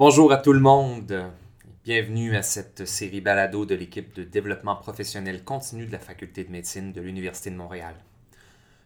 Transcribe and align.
Bonjour 0.00 0.32
à 0.32 0.38
tout 0.38 0.54
le 0.54 0.60
monde. 0.60 1.30
Bienvenue 1.84 2.34
à 2.34 2.40
cette 2.40 2.86
série 2.86 3.20
balado 3.20 3.66
de 3.66 3.74
l'équipe 3.74 4.14
de 4.14 4.24
développement 4.24 4.74
professionnel 4.74 5.44
continu 5.44 5.84
de 5.84 5.92
la 5.92 5.98
Faculté 5.98 6.42
de 6.42 6.50
médecine 6.50 6.94
de 6.94 7.02
l'Université 7.02 7.50
de 7.50 7.56
Montréal. 7.56 7.94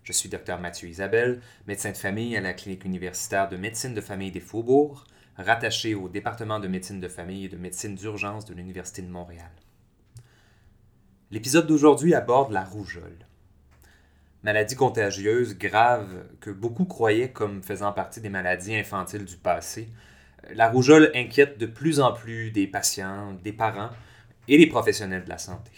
Je 0.03 0.11
suis 0.11 0.29
Dr 0.29 0.59
Mathieu 0.59 0.89
Isabelle, 0.89 1.41
médecin 1.69 1.93
de 1.93 1.97
famille 1.97 2.37
à 2.37 2.41
la 2.41 2.53
clinique 2.53 2.85
universitaire 2.85 3.49
de 3.49 3.57
médecine 3.57 3.95
de 3.95 4.01
famille 4.01 4.33
des 4.33 4.41
Faubourgs, 4.41 5.05
rattaché 5.39 5.95
au 5.95 6.09
département 6.09 6.59
de 6.59 6.67
médecine 6.67 6.99
de 6.99 7.07
famille 7.07 7.45
et 7.45 7.49
de 7.49 7.59
médecine 7.59 7.95
d'urgence 7.95 8.45
de 8.45 8.55
l'Université 8.55 9.01
de 9.01 9.09
Montréal. 9.09 9.53
L'épisode 11.31 11.69
d'aujourd'hui 11.69 12.17
aborde 12.17 12.51
la 12.51 12.65
rougeole. 12.65 13.25
Maladie 14.43 14.75
contagieuse 14.75 15.57
grave 15.57 16.27
que 16.41 16.51
beaucoup 16.51 16.87
croyaient 16.87 17.31
comme 17.31 17.63
faisant 17.63 17.93
partie 17.93 18.21
des 18.21 18.31
maladies 18.31 18.75
infantiles 18.75 19.27
du 19.27 19.37
passé, 19.37 19.91
la 20.53 20.69
rougeole 20.69 21.11
inquiète 21.15 21.59
de 21.59 21.67
plus 21.67 22.01
en 22.01 22.13
plus 22.13 22.51
des 22.51 22.67
patients, 22.67 23.33
des 23.43 23.53
parents 23.53 23.91
et 24.49 24.59
des 24.59 24.67
professionnels 24.67 25.25
de 25.25 25.29
la 25.29 25.39
santé. 25.39 25.73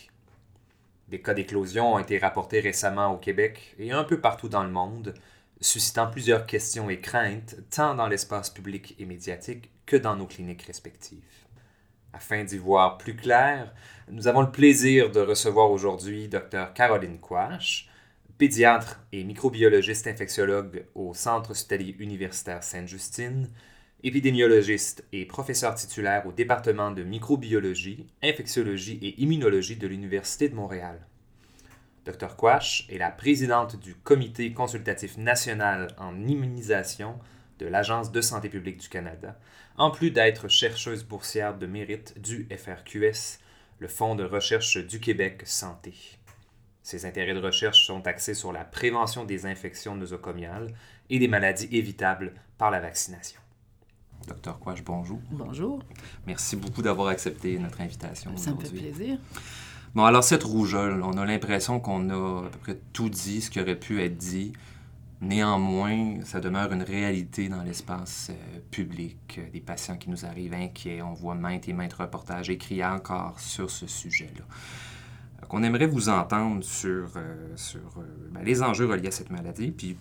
Des 1.08 1.20
cas 1.20 1.34
d'éclosion 1.34 1.94
ont 1.94 1.98
été 1.98 2.18
rapportés 2.18 2.60
récemment 2.60 3.12
au 3.12 3.16
Québec 3.16 3.74
et 3.78 3.92
un 3.92 4.02
peu 4.02 4.20
partout 4.20 4.48
dans 4.48 4.64
le 4.64 4.70
monde, 4.70 5.14
suscitant 5.60 6.10
plusieurs 6.10 6.46
questions 6.46 6.90
et 6.90 7.00
craintes 7.00 7.56
tant 7.70 7.94
dans 7.94 8.08
l'espace 8.08 8.50
public 8.50 8.96
et 8.98 9.04
médiatique 9.04 9.70
que 9.86 9.96
dans 9.96 10.16
nos 10.16 10.26
cliniques 10.26 10.62
respectives. 10.62 11.22
Afin 12.12 12.44
d'y 12.44 12.58
voir 12.58 12.98
plus 12.98 13.14
clair, 13.14 13.72
nous 14.10 14.26
avons 14.26 14.40
le 14.40 14.50
plaisir 14.50 15.10
de 15.10 15.20
recevoir 15.20 15.70
aujourd'hui 15.70 16.28
Dr 16.28 16.72
Caroline 16.74 17.20
Quash, 17.20 17.88
pédiatre 18.38 19.00
et 19.12 19.22
microbiologiste 19.22 20.06
infectiologue 20.06 20.86
au 20.94 21.14
Centre 21.14 21.50
hospitalier 21.50 21.94
universitaire 21.98 22.62
Sainte-Justine, 22.62 23.48
épidémiologiste 24.06 25.04
et 25.12 25.26
professeur 25.26 25.74
titulaire 25.74 26.24
au 26.28 26.32
département 26.32 26.92
de 26.92 27.02
microbiologie, 27.02 28.06
infectiologie 28.22 29.00
et 29.02 29.20
immunologie 29.20 29.74
de 29.74 29.88
l'Université 29.88 30.48
de 30.48 30.54
Montréal. 30.54 31.04
Dr 32.04 32.36
Quash 32.36 32.86
est 32.88 32.98
la 32.98 33.10
présidente 33.10 33.80
du 33.80 33.96
Comité 33.96 34.52
consultatif 34.52 35.16
national 35.16 35.88
en 35.98 36.24
immunisation 36.24 37.18
de 37.58 37.66
l'Agence 37.66 38.12
de 38.12 38.20
santé 38.20 38.48
publique 38.48 38.78
du 38.78 38.88
Canada, 38.88 39.36
en 39.76 39.90
plus 39.90 40.12
d'être 40.12 40.46
chercheuse 40.46 41.02
boursière 41.02 41.58
de 41.58 41.66
mérite 41.66 42.16
du 42.20 42.46
FRQS, 42.56 43.40
le 43.80 43.88
Fonds 43.88 44.14
de 44.14 44.22
recherche 44.22 44.78
du 44.78 45.00
Québec 45.00 45.42
Santé. 45.46 45.94
Ses 46.84 47.06
intérêts 47.06 47.34
de 47.34 47.40
recherche 47.40 47.84
sont 47.84 48.06
axés 48.06 48.34
sur 48.34 48.52
la 48.52 48.64
prévention 48.64 49.24
des 49.24 49.46
infections 49.46 49.96
nosocomiales 49.96 50.72
et 51.10 51.18
des 51.18 51.26
maladies 51.26 51.68
évitables 51.72 52.34
par 52.56 52.70
la 52.70 52.78
vaccination. 52.78 53.40
Docteur 54.28 54.58
Quash, 54.58 54.82
bonjour. 54.84 55.20
Bonjour. 55.30 55.82
Merci 56.26 56.56
beaucoup 56.56 56.82
d'avoir 56.82 57.08
accepté 57.08 57.58
notre 57.58 57.80
invitation. 57.80 58.36
Ça 58.36 58.52
me 58.52 58.60
fait 58.60 58.70
plaisir. 58.70 59.18
Bon, 59.94 60.04
alors 60.04 60.24
cette 60.24 60.42
rougeole, 60.42 61.02
on 61.02 61.16
a 61.16 61.24
l'impression 61.24 61.80
qu'on 61.80 62.10
a 62.10 62.46
à 62.46 62.50
peu 62.50 62.58
près 62.58 62.78
tout 62.92 63.08
dit 63.08 63.40
ce 63.40 63.50
qui 63.50 63.60
aurait 63.60 63.78
pu 63.78 64.02
être 64.02 64.16
dit. 64.16 64.52
Néanmoins, 65.22 66.20
ça 66.24 66.40
demeure 66.40 66.70
une 66.72 66.82
réalité 66.82 67.48
dans 67.48 67.62
l'espace 67.62 68.30
euh, 68.30 68.58
public. 68.70 69.40
Des 69.50 69.60
patients 69.60 69.96
qui 69.96 70.10
nous 70.10 70.26
arrivent 70.26 70.52
inquiets, 70.52 71.00
on 71.00 71.14
voit 71.14 71.34
maintes 71.34 71.68
et 71.68 71.72
maintes 71.72 71.94
reportages 71.94 72.50
écrits 72.50 72.84
encore 72.84 73.40
sur 73.40 73.70
ce 73.70 73.86
sujet-là. 73.86 74.44
On 75.48 75.62
aimerait 75.62 75.86
vous 75.86 76.10
entendre 76.10 76.62
sur, 76.62 77.08
euh, 77.16 77.56
sur 77.56 77.80
euh, 77.96 78.02
ben, 78.32 78.42
les 78.44 78.62
enjeux 78.62 78.86
reliés 78.86 79.08
à 79.08 79.12
cette 79.12 79.30
maladie, 79.30 79.70
puis 79.70 79.96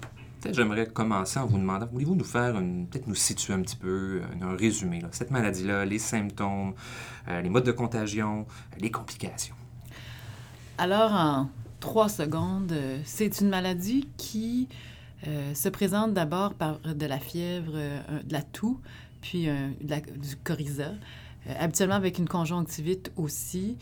j'aimerais 0.51 0.87
commencer 0.87 1.39
en 1.39 1.45
vous 1.45 1.57
demandant, 1.57 1.87
voulez-vous 1.91 2.15
nous 2.15 2.23
faire, 2.23 2.53
peut-être 2.53 3.07
nous 3.07 3.15
situer 3.15 3.53
un 3.53 3.61
petit 3.61 3.75
peu, 3.75 4.21
un, 4.41 4.55
résumé, 4.55 5.01
là, 5.01 5.09
cette 5.11 5.31
maladie-là, 5.31 5.85
les 5.85 5.99
symptômes, 5.99 6.73
euh, 7.27 7.41
les 7.41 7.49
modes 7.49 7.65
de 7.65 7.71
contagion, 7.71 8.45
les 8.79 8.91
complications? 8.91 9.55
Alors, 10.77 11.13
en 11.13 11.49
trois 11.79 12.09
secondes, 12.09 12.71
euh, 12.71 12.99
c'est 13.05 13.41
une 13.41 13.49
maladie 13.49 14.07
qui 14.17 14.67
euh, 15.27 15.53
se 15.53 15.69
présente 15.69 16.13
d'abord 16.13 16.53
par 16.53 16.79
de 16.79 17.05
la 17.05 17.19
fièvre, 17.19 17.73
de 17.73 18.33
la 18.33 18.41
toux, 18.41 18.79
puis 19.21 19.47
du 19.47 20.35
coryza, 20.43 20.91
habituellement 21.59 21.95
avec 21.95 22.19
une 22.19 22.27
conjonctivite 22.27 23.11
aussi. 23.15 23.77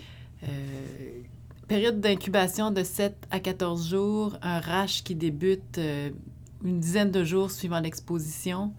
période 1.67 1.99
d'incubation 1.99 2.71
de 2.71 2.83
7 2.83 3.27
à 3.29 3.41
14 3.41 3.89
jours, 3.89 4.37
un 4.41 4.61
rash 4.61 5.03
qui 5.03 5.15
débute 5.15 5.79
une 6.63 6.79
dizaine 6.79 7.11
de 7.11 7.23
jours 7.23 7.51
suivant 7.51 7.79
l'exposition. 7.79 8.73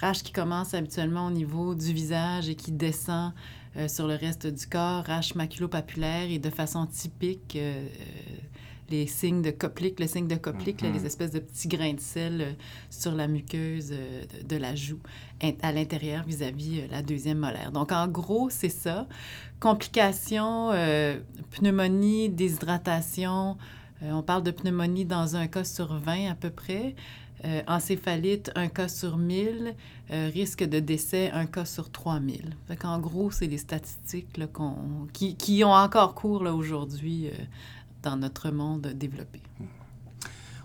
Rache 0.00 0.22
qui 0.22 0.32
commence 0.32 0.74
habituellement 0.74 1.26
au 1.26 1.30
niveau 1.30 1.74
du 1.74 1.92
visage 1.92 2.48
et 2.48 2.54
qui 2.54 2.72
descend 2.72 3.32
euh, 3.76 3.86
sur 3.86 4.08
le 4.08 4.14
reste 4.14 4.48
du 4.48 4.66
corps, 4.66 5.04
rache 5.04 5.36
maculopapulaire 5.36 6.28
et 6.28 6.40
de 6.40 6.50
façon 6.50 6.86
typique, 6.86 7.54
euh, 7.54 7.86
euh, 7.86 8.36
les 8.88 9.06
signes 9.06 9.42
de 9.42 9.52
Koplik, 9.52 10.00
le 10.00 10.08
signe 10.08 10.26
de 10.26 10.34
Koplik, 10.34 10.80
les 10.80 10.90
mm-hmm. 10.90 11.06
espèces 11.06 11.30
de 11.30 11.38
petits 11.38 11.68
grains 11.68 11.94
de 11.94 12.00
sel 12.00 12.56
sur 12.90 13.12
la 13.12 13.28
muqueuse 13.28 13.94
de, 14.44 14.56
la 14.56 14.74
joue 14.74 14.98
à 15.62 15.70
l'intérieur 15.70 16.24
vis-à-vis 16.24 16.88
la 16.90 17.00
deuxième 17.00 17.38
molaire. 17.38 17.70
Donc, 17.70 17.92
en 17.92 18.08
gros, 18.08 18.50
c'est 18.50 18.68
ça. 18.68 19.06
Complications, 19.60 20.72
pneumonie, 21.52 22.30
déshydratation, 22.30 23.56
on 24.02 24.22
parle 24.22 24.42
de 24.42 24.50
pneumonie 24.50 25.04
dans 25.04 25.36
un 25.36 25.46
cas 25.46 25.64
sur 25.64 25.94
20 25.94 26.30
à 26.30 26.34
peu 26.34 26.50
près. 26.50 26.94
Euh, 27.46 27.62
encéphalite, 27.66 28.50
un 28.54 28.68
cas 28.68 28.88
sur 28.88 29.16
1000. 29.16 29.74
Euh, 30.10 30.30
risque 30.32 30.62
de 30.62 30.78
décès, 30.78 31.30
un 31.30 31.46
cas 31.46 31.64
sur 31.64 31.90
3000. 31.90 32.54
Fait 32.68 32.84
en 32.84 32.98
gros, 32.98 33.30
c'est 33.30 33.46
les 33.46 33.58
statistiques 33.58 34.38
qui, 35.12 35.64
ont 35.64 35.72
encore 35.72 36.14
cours 36.14 36.42
aujourd'hui 36.42 37.28
euh, 37.28 37.32
dans 38.02 38.16
notre 38.16 38.50
monde 38.50 38.88
développé. 38.88 39.40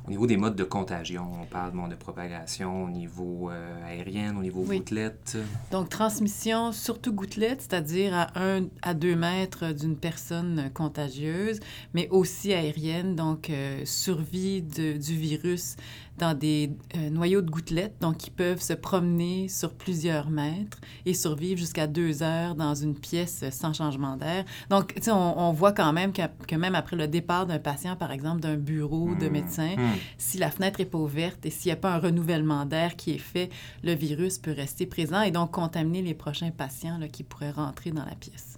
Au 0.07 0.11
niveau 0.11 0.27
des 0.27 0.38
modes 0.38 0.55
de 0.55 0.63
contagion, 0.63 1.31
on 1.41 1.45
parle 1.45 1.71
de 1.89 1.95
propagation 1.95 2.83
au 2.83 2.89
niveau 2.89 3.49
aérien, 3.88 4.35
au 4.38 4.41
niveau 4.41 4.61
gouttelette. 4.61 5.38
Donc, 5.71 5.89
transmission, 5.89 6.71
surtout 6.71 7.11
gouttelette, 7.11 7.61
c'est-à-dire 7.61 8.13
à 8.13 8.27
1 8.39 8.66
à 8.83 8.93
2 8.93 9.16
mètres 9.16 9.73
d'une 9.73 9.97
personne 9.97 10.69
contagieuse, 10.73 11.59
mais 11.93 12.07
aussi 12.09 12.53
aérienne, 12.53 13.16
donc 13.16 13.51
survie 13.83 14.61
de, 14.61 14.93
du 14.97 15.16
virus 15.16 15.75
dans 16.18 16.34
des 16.34 16.72
euh, 16.96 17.09
noyaux 17.09 17.42
de 17.42 17.50
gouttelettes, 17.50 17.96
donc 18.00 18.18
qui 18.18 18.30
peuvent 18.30 18.62
se 18.62 18.74
promener 18.74 19.48
sur 19.50 19.74
plusieurs 19.74 20.30
mètres 20.30 20.80
et 21.06 21.14
survivre 21.14 21.59
jusqu'à 21.59 21.88
deux 21.88 22.24
heures 22.24 22.56
dans 22.56 22.74
une 22.74 22.96
pièce 22.96 23.44
sans 23.52 23.74
changement 23.74 24.16
d'air. 24.16 24.46
Donc, 24.70 24.94
tu 24.96 25.03
sais, 25.03 25.12
on, 25.12 25.40
on, 25.40 25.52
voit 25.52 25.74
quand 25.74 25.92
même 25.94 26.14
que, 26.14 26.22
que, 26.48 26.56
même 26.56 26.76
après 26.76 26.96
le 26.96 27.08
départ 27.08 27.46
d'un 27.46 27.59
patient, 27.59 27.96
par 27.96 28.12
exemple, 28.12 28.42
d'un 28.42 28.56
bureau 28.56 29.14
de 29.16 29.28
mmh. 29.28 29.31
médecin, 29.31 29.76
mmh. 29.76 29.81
si 30.18 30.38
la 30.38 30.52
fenêtre 30.52 30.80
n'est 30.80 30.86
pas 30.86 30.98
ouverte 30.98 31.46
et 31.46 31.50
s'il 31.50 31.70
n'y 31.70 31.74
a 31.74 31.78
pas 31.78 31.94
un 31.94 32.00
renouvellement 32.00 32.66
d'air 32.66 32.96
qui 32.96 33.12
est 33.12 33.18
fait, 33.18 33.50
le 33.84 33.94
virus 33.94 34.38
peut 34.38 34.53
rester 34.53 34.86
présent 34.86 35.22
et 35.22 35.32
donc 35.32 35.52
contaminer 35.52 36.02
les 36.02 36.14
prochains 36.14 36.52
patients 36.52 36.97
là, 36.97 37.08
qui 37.08 37.24
pourraient 37.24 37.52
rentrer 37.52 37.92
dans 37.92 38.06
la 38.06 38.16
pièce. 38.16 38.58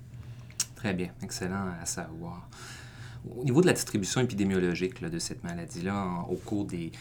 Très 0.75 0.93
bien, 0.93 1.09
excellent 1.23 1.65
à 1.81 1.85
savoir. 1.85 2.47
Au 3.37 3.43
niveau 3.43 3.61
de 3.61 3.67
la 3.67 3.73
distribution 3.73 4.21
épidémiologique 4.21 5.03
de 5.03 5.19
cette 5.19 5.43
maladie-là, 5.43 6.25
au 6.29 6.35
cours 6.35 6.65
des, 6.65 6.91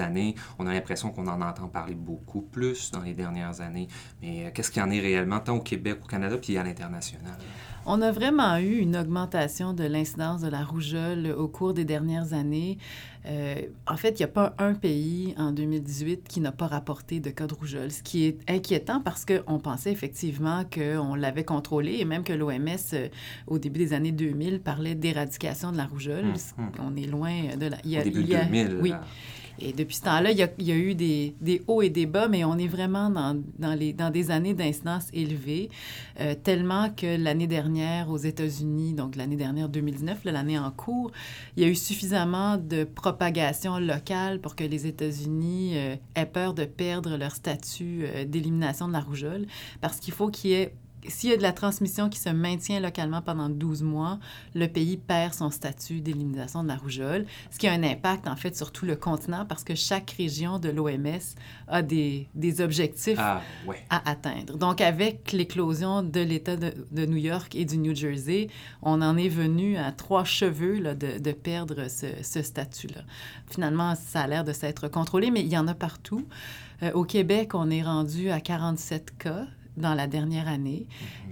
années, 0.00 0.34
on 0.58 0.66
a 0.66 0.72
l'impression 0.72 1.10
qu'on 1.10 1.26
en 1.26 1.40
entend 1.40 1.68
parler 1.68 1.94
beaucoup 1.94 2.42
plus 2.42 2.90
dans 2.90 3.00
les 3.00 3.14
dernières 3.14 3.60
années. 3.60 3.88
Mais 4.22 4.46
euh, 4.46 4.50
qu'est-ce 4.52 4.70
qu'il 4.70 4.82
y 4.82 4.84
en 4.84 4.90
est 4.90 5.00
réellement, 5.00 5.40
tant 5.40 5.56
au 5.56 5.60
Québec, 5.60 5.98
au 6.02 6.06
Canada, 6.06 6.36
puis 6.36 6.56
à 6.58 6.64
l'international? 6.64 7.36
On 7.88 8.02
a 8.02 8.10
vraiment 8.10 8.56
eu 8.58 8.78
une 8.78 8.96
augmentation 8.96 9.72
de 9.72 9.84
l'incidence 9.84 10.40
de 10.40 10.48
la 10.48 10.64
rougeole 10.64 11.32
au 11.38 11.46
cours 11.46 11.72
des 11.72 11.84
dernières 11.84 12.32
années. 12.32 12.78
Euh, 13.26 13.60
en 13.86 13.96
fait, 13.96 14.10
il 14.10 14.18
n'y 14.18 14.24
a 14.24 14.28
pas 14.28 14.54
un 14.58 14.74
pays 14.74 15.34
en 15.36 15.52
2018 15.52 16.26
qui 16.28 16.40
n'a 16.40 16.52
pas 16.52 16.66
rapporté 16.66 17.18
de 17.20 17.30
cas 17.30 17.46
de 17.46 17.54
rougeole, 17.54 17.90
ce 17.90 18.02
qui 18.02 18.24
est 18.24 18.38
inquiétant 18.48 19.00
parce 19.00 19.24
qu'on 19.24 19.58
pensait 19.58 19.90
effectivement 19.90 20.64
qu'on 20.64 21.14
l'avait 21.14 21.44
contrôlé 21.44 21.96
et 21.98 22.04
même 22.04 22.22
que 22.22 22.32
l'OMS, 22.32 22.76
euh, 22.92 23.08
au 23.46 23.58
début 23.58 23.78
des 23.78 23.92
années 23.92 24.12
2000, 24.12 24.60
parlait 24.60 24.94
d'éradication 24.94 25.65
de 25.72 25.76
la 25.76 25.86
rougeole. 25.86 26.24
Hum, 26.24 26.34
hum. 26.58 26.70
On 26.80 26.96
est 26.96 27.06
loin 27.06 27.56
de 27.56 27.66
la... 27.66 27.76
Il 27.84 27.90
y 27.90 27.96
a, 27.96 28.00
au 28.00 28.04
début 28.04 28.24
2000, 28.24 28.78
oui. 28.80 28.92
Et 29.58 29.72
depuis 29.72 29.96
ce 29.96 30.02
temps-là, 30.02 30.30
il, 30.30 30.38
y 30.38 30.42
a, 30.72 30.76
eu 30.76 30.94
des, 30.94 31.62
hauts 31.66 31.82
et 31.82 31.88
des 31.88 32.06
bas, 32.06 32.28
mais 32.28 32.44
on 32.44 32.58
est 32.58 32.66
vraiment 32.66 33.10
dans, 33.10 33.74
les, 33.74 33.92
dans 33.92 34.10
des 34.10 34.30
années 34.30 34.54
d'incidence 34.54 35.08
élevées, 35.12 35.70
euh, 36.20 36.34
tellement 36.34 36.90
que 36.90 37.16
l'année 37.16 37.46
dernière 37.46 38.10
aux 38.10 38.18
États-Unis, 38.18 38.92
donc 38.92 39.16
l'année 39.16 39.36
dernière 39.36 39.68
2019, 39.68 40.24
l'année 40.24 40.58
en 40.58 40.70
cours, 40.70 41.10
il 41.56 41.62
y 41.62 41.66
a 41.66 41.68
eu 41.68 41.74
suffisamment 41.74 42.58
de 42.58 42.84
propagation 42.84 43.78
locale 43.78 44.40
pour 44.40 44.56
que 44.56 44.64
les 44.64 44.86
États-Unis 44.86 45.72
euh, 45.76 45.96
aient 46.14 46.26
peur 46.26 46.52
de 46.52 46.64
perdre 46.64 47.16
leur 47.16 47.34
statut 47.34 48.04
euh, 48.04 48.24
d'élimination 48.24 48.88
de 48.88 48.92
la 48.92 49.00
rougeole, 49.00 49.46
parce 49.80 50.00
qu'il 50.00 50.12
faut 50.12 50.28
qu'il 50.28 50.50
y 50.50 50.54
ait 50.54 50.74
s'il 51.08 51.30
y 51.30 51.32
a 51.32 51.36
de 51.36 51.42
la 51.42 51.52
transmission 51.52 52.08
qui 52.08 52.18
se 52.18 52.28
maintient 52.28 52.80
localement 52.80 53.22
pendant 53.22 53.48
12 53.48 53.82
mois, 53.82 54.18
le 54.54 54.66
pays 54.66 54.96
perd 54.96 55.34
son 55.34 55.50
statut 55.50 56.00
d'élimination 56.00 56.62
de 56.62 56.68
la 56.68 56.76
rougeole, 56.76 57.26
ce 57.50 57.58
qui 57.58 57.66
a 57.66 57.72
un 57.72 57.82
impact 57.82 58.26
en 58.28 58.36
fait 58.36 58.56
sur 58.56 58.72
tout 58.72 58.86
le 58.86 58.96
continent 58.96 59.46
parce 59.46 59.64
que 59.64 59.74
chaque 59.74 60.12
région 60.12 60.58
de 60.58 60.68
l'OMS 60.68 61.20
a 61.68 61.82
des, 61.82 62.28
des 62.34 62.60
objectifs 62.60 63.18
ah, 63.18 63.40
ouais. 63.66 63.82
à 63.90 64.08
atteindre. 64.10 64.56
Donc 64.56 64.80
avec 64.80 65.32
l'éclosion 65.32 66.02
de 66.02 66.20
l'État 66.20 66.56
de, 66.56 66.72
de, 66.90 67.06
New 67.06 67.16
York 67.16 67.54
et 67.54 67.64
du 67.64 67.78
New 67.78 67.94
Jersey, 67.94 68.48
on 68.82 69.02
en 69.02 69.16
est 69.16 69.28
venu 69.28 69.76
à 69.76 69.92
trois 69.92 70.24
cheveux 70.24 70.78
là, 70.78 70.94
de, 70.94 71.18
de, 71.18 71.32
perdre 71.32 71.88
ce, 71.88 72.06
ce 72.22 72.42
statut-là. 72.42 73.02
Finalement, 73.50 73.94
ça 73.94 74.22
a 74.22 74.26
l'air 74.26 74.44
de 74.44 74.52
s'être 74.52 74.88
contrôlé, 74.88 75.30
mais 75.30 75.40
il 75.40 75.48
y 75.48 75.58
en 75.58 75.68
a 75.68 75.74
partout. 75.74 76.26
Euh, 76.82 76.92
au 76.92 77.04
Québec, 77.04 77.54
on 77.54 77.70
est 77.70 77.82
rendu 77.82 78.30
à 78.30 78.40
47 78.40 79.16
cas 79.18 79.46
dans 79.76 79.94
la 79.94 80.06
dernière 80.06 80.48
année, 80.48 80.86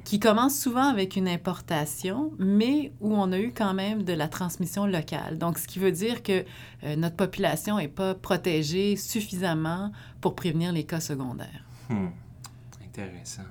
qui 0.04 0.20
commence 0.20 0.58
souvent 0.58 0.88
avec 0.88 1.16
une 1.16 1.28
importation, 1.28 2.32
mais 2.38 2.92
où 3.00 3.14
on 3.14 3.32
a 3.32 3.38
eu 3.38 3.52
quand 3.52 3.74
même 3.74 4.02
de 4.02 4.12
la 4.12 4.28
transmission 4.28 4.86
locale. 4.86 5.38
Donc, 5.38 5.58
ce 5.58 5.66
qui 5.66 5.78
veut 5.78 5.92
dire 5.92 6.22
que 6.22 6.44
euh, 6.84 6.96
notre 6.96 7.16
population 7.16 7.78
n'est 7.78 7.88
pas 7.88 8.14
protégée 8.14 8.96
suffisamment 8.96 9.92
pour 10.20 10.34
prévenir 10.34 10.72
les 10.72 10.84
cas 10.84 11.00
secondaires. 11.00 11.64
Hmm. 11.88 12.08
Intéressant. 12.84 13.42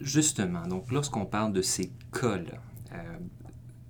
Justement, 0.00 0.66
donc 0.66 0.90
lorsqu'on 0.90 1.24
parle 1.24 1.52
de 1.52 1.62
ces 1.62 1.90
cas-là, 2.12 2.60
euh, 2.92 3.18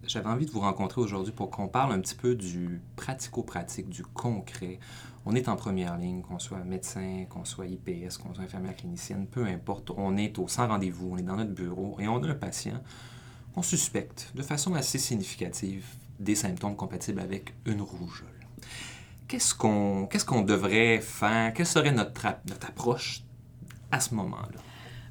j'avais 0.07 0.29
envie 0.29 0.47
de 0.47 0.51
vous 0.51 0.61
rencontrer 0.61 1.01
aujourd'hui 1.01 1.33
pour 1.33 1.51
qu'on 1.51 1.69
parle 1.69 1.93
un 1.93 2.01
petit 2.01 2.15
peu 2.15 2.35
du 2.35 2.81
pratico-pratique, 2.97 3.89
du 3.89 4.03
concret. 4.03 4.79
On 5.27 5.35
est 5.35 5.49
en 5.49 5.57
première 5.57 5.97
ligne, 5.97 6.21
qu'on 6.21 6.39
soit 6.39 6.59
médecin, 6.65 7.25
qu'on 7.31 7.45
soit 7.45 7.67
IPS, 7.67 8.19
qu'on 8.19 8.35
soit 8.35 8.45
infirmière 8.45 8.77
clinicienne, 8.77 9.27
peu 9.27 9.47
importe. 9.47 9.91
On 9.97 10.17
est 10.19 10.39
au 10.39 10.49
sans 10.49 10.69
rendez-vous, 10.69 11.13
on 11.13 11.17
est 11.17 11.23
dans 11.23 11.37
notre 11.37 11.55
bureau 11.55 11.97
et 11.99 12.07
on 12.09 12.23
a 12.23 12.29
un 12.29 12.35
patient 12.35 12.81
qu'on 13.55 13.63
suspecte 13.63 14.33
de 14.35 14.43
façon 14.43 14.75
assez 14.75 14.99
significative 14.99 15.87
des 16.21 16.35
symptômes 16.35 16.77
compatibles 16.77 17.21
avec 17.21 17.55
une 17.65 17.81
rougeole. 17.81 18.29
Qu'est-ce 19.27 19.55
qu'on 19.55 20.43
devrait 20.43 21.01
faire? 21.01 21.55
Quelle 21.55 21.67
serait 21.67 21.93
notre 21.93 22.27
approche 22.67 23.23
à 23.91 24.01
ce 24.01 24.15
moment-là? 24.15 24.61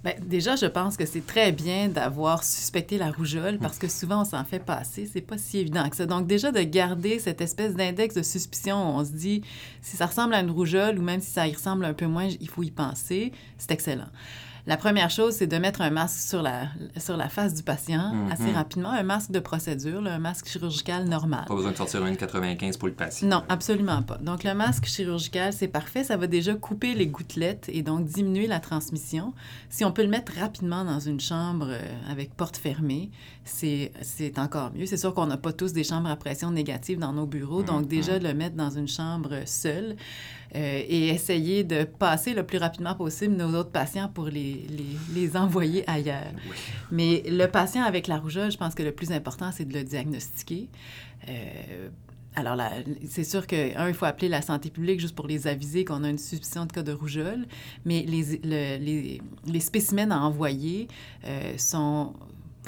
Bien, 0.04 0.14
déjà, 0.22 0.58
je 0.58 0.66
pense 0.66 0.98
que 0.98 1.06
c'est 1.06 1.26
très 1.26 1.54
bien 1.54 1.88
d'avoir 1.88 2.44
suspecté 2.44 2.98
la 2.98 3.10
rougeole 3.10 3.58
parce 3.58 3.78
que 3.78 3.88
souvent, 3.88 4.22
on 4.22 4.26
s'en 4.26 4.44
fait 4.44 4.60
passer. 4.60 5.10
C'est 5.12 5.22
pas 5.22 5.38
si 5.38 5.60
évident 5.60 5.88
que 5.90 5.96
ça. 5.96 6.06
Donc, 6.06 6.28
déjà, 6.28 6.52
de 6.52 6.62
garder 6.62 7.20
cette 7.20 7.40
espèce 7.40 7.74
d'index 7.74 8.14
de 8.14 8.22
suspicion 8.22 8.76
où 8.76 9.00
on 9.00 9.06
se 9.06 9.12
dit 9.12 9.44
si 9.82 9.96
ça 9.96 10.08
ressemble 10.08 10.34
à 10.34 10.42
une 10.42 10.52
rougeole 10.52 11.00
ou 11.00 11.02
même 11.02 11.22
si 11.22 11.32
ça 11.32 11.48
y 11.48 11.54
ressemble 11.54 11.86
un 11.86 11.94
peu 11.94 12.08
moins, 12.08 12.26
il 12.26 12.50
faut 12.50 12.64
y 12.64 12.72
penser, 12.72 13.32
c'est 13.58 13.72
excellent. 13.72 14.10
La 14.66 14.78
première 14.78 15.10
chose, 15.10 15.34
c'est 15.36 15.48
de 15.48 15.58
mettre 15.58 15.82
un 15.82 15.90
masque 15.90 16.20
sur 16.30 16.42
la, 16.42 16.68
sur 16.98 17.18
la 17.18 17.28
face 17.28 17.54
du 17.54 17.64
patient 17.64 18.14
Mhm. 18.14 18.32
assez 18.32 18.52
rapidement, 18.52 18.92
un 18.92 19.04
masque 19.04 19.32
de 19.32 19.40
procédure, 19.40 20.02
là, 20.02 20.14
un 20.16 20.20
masque 20.20 20.48
chirurgical 20.48 21.06
normal. 21.10 21.44
Pas 21.48 21.56
besoin 21.56 21.72
de 21.72 21.78
sortir 21.78 22.06
une 22.06 22.16
95 22.16 22.78
pour 22.78 22.88
le 22.88 22.94
patient. 22.94 23.28
Non, 23.28 23.44
absolument 23.50 24.02
pas. 24.04 24.18
Donc, 24.20 24.46
le 24.46 24.54
masque 24.54 24.86
chirurgical, 24.86 25.52
c'est 25.52 25.68
parfait. 25.68 26.06
Ça 26.06 26.16
va 26.16 26.28
déjà 26.28 26.54
couper 26.56 26.94
les 26.94 27.08
gouttelettes 27.08 27.70
et 27.74 27.82
donc 27.82 28.06
diminuer 28.06 28.48
la 28.48 28.62
transmission. 28.62 29.34
Si 29.70 29.84
on 29.84 29.92
peut 29.92 30.04
le 30.04 30.10
mettre 30.10 30.32
rapidement 30.40 30.86
dans 30.86 31.00
une 31.02 31.20
chambre 31.20 31.68
euh, 31.70 31.82
avec 32.10 32.34
porte 32.34 32.56
fermée, 32.56 33.10
c'est 33.44 33.92
encore 34.38 34.72
mieux. 34.74 34.86
C'est 34.86 34.96
sûr 34.98 35.14
qu'on 35.14 35.26
n'a 35.28 35.36
pas 35.38 35.52
tous 35.52 35.74
des 35.74 35.84
chambres 35.84 36.10
à 36.10 36.16
pression 36.16 36.52
négative 36.52 37.00
dans 37.00 37.12
nos 37.12 37.26
bureaux. 37.26 37.64
Donc, 37.64 37.88
déjà, 37.88 38.18
le 38.18 38.34
mettre 38.34 38.56
dans 38.56 38.70
une 38.70 38.88
chambre 38.88 39.42
seule 39.46 39.98
et 40.60 41.08
essayer 41.10 41.64
de 41.64 41.84
passer 41.84 42.34
le 42.34 42.44
plus 42.44 42.60
rapidement 42.60 42.96
possible 42.96 43.36
nos 43.36 43.58
autres 43.58 43.72
patients 43.72 44.08
pour 44.08 44.26
les, 44.26 44.66
les, 44.70 44.98
les 45.14 45.36
envoyer 45.36 45.84
ailleurs. 45.90 46.32
Oui. 46.50 46.56
Mais 46.92 47.24
le 47.28 47.48
patient 47.48 47.84
avec 47.84 48.08
la 48.08 48.18
rougeole, 48.20 48.52
je 48.52 48.58
pense 48.58 48.76
que 48.76 48.84
le 48.84 48.92
plus 48.92 49.12
important, 49.12 49.52
c'est 49.52 49.66
de 49.66 49.74
le 49.74 49.84
diagnostiquer. 49.84 50.70
Euh, 51.28 51.90
alors, 52.36 52.58
c'est 53.08 53.24
sûr 53.24 53.46
que, 53.46 53.78
un, 53.78 53.88
il 53.90 53.94
faut 53.94 54.06
appeler 54.06 54.30
la 54.30 54.42
santé 54.42 54.70
publique 54.70 55.00
juste 55.00 55.16
pour 55.16 55.28
les 55.28 55.46
aviser 55.48 55.86
qu'on 55.86 56.04
a 56.04 56.10
une 56.10 56.18
suspicion 56.18 56.66
de 56.66 56.72
cas 56.72 56.84
de 56.84 56.92
rougeole, 56.92 57.46
mais 57.86 58.04
les, 58.08 58.40
le- 58.44 58.78
les, 58.84 59.22
les 59.46 59.60
spécimens 59.60 60.12
à 60.12 60.20
envoyer 60.20 60.88
euh, 61.26 61.58
sont... 61.58 62.14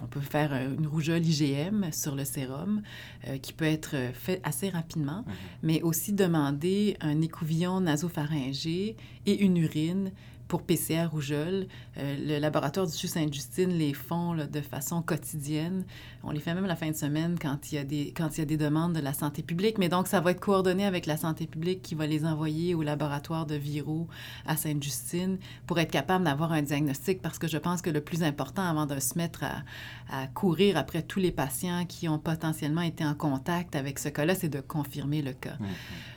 On 0.03 0.07
peut 0.07 0.19
faire 0.19 0.51
euh, 0.53 0.75
une 0.77 0.87
rougeole 0.87 1.25
IgM 1.25 1.91
sur 1.91 2.15
le 2.15 2.25
sérum, 2.25 2.81
euh, 3.27 3.37
qui 3.37 3.53
peut 3.53 3.65
être 3.65 3.91
euh, 3.95 4.11
fait 4.13 4.41
assez 4.43 4.69
rapidement, 4.69 5.23
Mhm. 5.25 5.33
mais 5.63 5.81
aussi 5.81 6.11
demander 6.13 6.97
un 7.01 7.21
écouvillon 7.21 7.79
nasopharyngé 7.81 8.95
et 9.25 9.39
une 9.43 9.57
urine 9.57 10.11
pour 10.47 10.61
PCR 10.61 11.05
rougeole. 11.09 11.65
Euh, 11.97 12.15
le 12.19 12.37
laboratoire 12.39 12.85
du 12.85 12.93
CHU 12.93 13.07
Sainte-Justine 13.07 13.71
les 13.71 13.93
font 13.93 14.33
là, 14.33 14.45
de 14.45 14.61
façon 14.61 15.01
quotidienne. 15.01 15.85
On 16.27 16.31
les 16.31 16.39
fait 16.39 16.55
même 16.55 16.65
la 16.65 16.75
fin 16.75 16.89
de 16.89 16.95
semaine 16.95 17.37
quand 17.39 17.71
il, 17.71 17.75
y 17.75 17.77
a 17.77 17.83
des, 17.83 18.11
quand 18.15 18.29
il 18.35 18.39
y 18.39 18.41
a 18.41 18.45
des 18.45 18.57
demandes 18.57 18.93
de 18.93 18.99
la 18.99 19.13
santé 19.13 19.43
publique. 19.43 19.77
Mais 19.77 19.89
donc, 19.89 20.07
ça 20.07 20.21
va 20.21 20.31
être 20.31 20.39
coordonné 20.39 20.85
avec 20.85 21.05
la 21.05 21.17
santé 21.17 21.45
publique 21.45 21.83
qui 21.83 21.93
va 21.93 22.07
les 22.07 22.25
envoyer 22.25 22.73
au 22.73 22.81
laboratoire 22.81 23.45
de 23.45 23.55
Viro 23.55 24.07
à 24.47 24.57
Sainte-Justine 24.57 25.37
pour 25.67 25.79
être 25.79 25.91
capable 25.91 26.25
d'avoir 26.25 26.51
un 26.51 26.63
diagnostic 26.63 27.21
parce 27.21 27.37
que 27.37 27.47
je 27.47 27.57
pense 27.57 27.83
que 27.83 27.91
le 27.91 28.01
plus 28.01 28.23
important 28.23 28.63
avant 28.63 28.87
de 28.87 28.99
se 28.99 29.17
mettre 29.17 29.43
à, 29.43 29.63
à 30.09 30.27
courir 30.27 30.77
après 30.77 31.03
tous 31.03 31.19
les 31.19 31.31
patients 31.31 31.85
qui 31.85 32.09
ont 32.09 32.19
potentiellement 32.19 32.81
été 32.81 33.05
en 33.05 33.13
contact 33.13 33.75
avec 33.75 33.99
ce 33.99 34.09
cas-là, 34.09 34.33
c'est 34.33 34.49
de 34.49 34.61
confirmer 34.61 35.21
le 35.21 35.33
cas. 35.33 35.55
Mhm. 35.59 35.67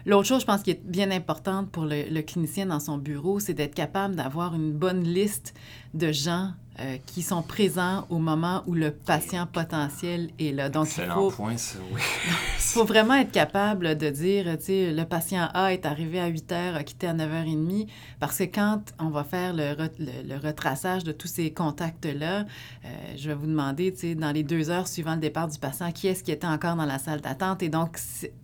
L'autre 0.07 0.27
chose, 0.27 0.41
je 0.41 0.47
pense, 0.47 0.63
qui 0.63 0.71
est 0.71 0.83
bien 0.85 1.11
importante 1.11 1.71
pour 1.71 1.85
le, 1.85 2.05
le 2.11 2.23
clinicien 2.23 2.67
dans 2.67 2.81
son 2.81 2.97
bureau, 2.97 3.41
c'est 3.41 3.53
d'être 3.53 3.75
capable 3.75 4.17
d'avoir 4.17 4.55
une 4.55 4.73
bonne 4.73 5.03
liste 5.03 5.55
de 5.95 6.13
gens 6.13 6.53
euh, 6.81 6.97
qui 7.07 7.23
sont 7.23 7.43
présents 7.43 8.07
au 8.09 8.19
moment 8.19 8.63
où 8.69 8.75
le 8.75 8.93
patient 8.93 9.47
potentiel 9.47 10.31
est 10.39 10.53
là. 10.53 10.69
Donc, 10.69 10.87
il 10.97 11.05
faut, 11.11 11.31
point, 11.33 11.57
ça, 11.57 11.79
oui. 11.93 12.01
faut 12.59 12.85
vraiment 12.85 13.15
être 13.15 13.33
capable 13.33 13.97
de 13.99 14.09
dire, 14.11 14.57
tu 14.59 14.65
sais, 14.67 14.93
le 14.93 15.05
patient 15.05 15.49
A 15.55 15.73
est 15.73 15.85
arrivé 15.87 16.21
à 16.21 16.29
8 16.29 16.53
heures, 16.53 16.77
a 16.77 16.85
quitté 16.85 17.09
à 17.09 17.15
9h30, 17.15 17.89
parce 18.21 18.39
que 18.39 18.45
quand 18.45 18.81
on 19.01 19.09
va 19.11 19.25
faire 19.25 19.55
le, 19.55 19.73
re- 19.73 19.91
le- 19.99 20.29
le 20.29 20.37
retraçage 20.37 21.03
de 21.03 21.11
tous 21.11 21.27
ces 21.27 21.53
contacts-là, 21.53 22.43
euh, 22.85 22.89
je 23.17 23.29
vais 23.29 23.35
vous 23.35 23.47
demander, 23.49 23.93
tu 23.93 23.99
sais, 24.01 24.15
dans 24.15 24.31
les 24.31 24.45
deux 24.45 24.71
heures 24.71 24.87
suivant 24.87 25.15
le 25.15 25.21
départ 25.21 25.49
du 25.49 25.59
patient, 25.59 25.91
qui 25.91 26.07
est-ce 26.07 26.23
qui 26.23 26.31
était 26.31 26.47
encore 26.47 26.77
dans 26.77 26.87
la 26.87 27.01
salle 27.01 27.21
d'attente? 27.23 27.61
Et 27.65 27.71
donc, 27.71 27.99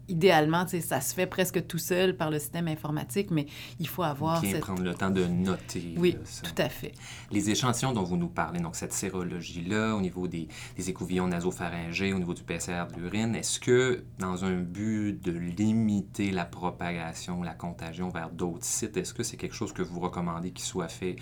idéalement, 0.08 0.64
tu 0.64 0.72
sais, 0.72 0.80
ça 0.80 1.00
se 1.00 1.14
fait 1.14 1.26
presque 1.26 1.66
tout 1.68 1.78
seul 1.78 2.16
par 2.16 2.30
le 2.30 2.38
système 2.40 2.66
informatique, 2.68 3.30
mais 3.30 3.46
il 3.78 3.86
faut 3.86 4.02
avoir 4.02 4.38
Ok, 4.42 4.48
cette... 4.50 4.60
prendre 4.60 4.82
le 4.82 4.94
temps 4.94 5.10
de 5.10 5.24
noter. 5.24 5.94
Oui, 5.98 6.12
là, 6.12 6.18
ça. 6.24 6.42
tout 6.42 6.60
à 6.62 6.68
fait. 6.68 6.92
Les 7.34 7.50
échantillons 7.50 7.92
dont 7.92 8.04
vous 8.04 8.16
nous 8.16 8.28
parlez, 8.28 8.60
donc 8.60 8.76
cette 8.76 8.92
sérologie-là, 8.92 9.96
au 9.96 10.00
niveau 10.00 10.28
des, 10.28 10.46
écouvillons 10.86 11.26
nasopharyngés, 11.26 12.12
au 12.12 12.18
niveau 12.20 12.32
du 12.32 12.44
PCR 12.44 12.84
de 12.94 13.00
l'urine, 13.00 13.34
est-ce 13.34 13.58
que, 13.58 14.04
dans 14.20 14.44
un 14.44 14.60
but 14.60 15.14
de 15.20 15.32
limiter 15.32 16.30
la 16.30 16.44
propagation, 16.44 17.42
la 17.42 17.54
contagion 17.54 18.08
vers 18.08 18.30
d'autres 18.30 18.64
sites, 18.64 18.96
est-ce 18.96 19.12
que 19.12 19.24
c'est 19.24 19.36
quelque 19.36 19.56
chose 19.56 19.72
que 19.72 19.82
vous 19.82 19.98
recommandez 19.98 20.52
qui 20.52 20.62
soit 20.62 20.86
fait 20.86 21.16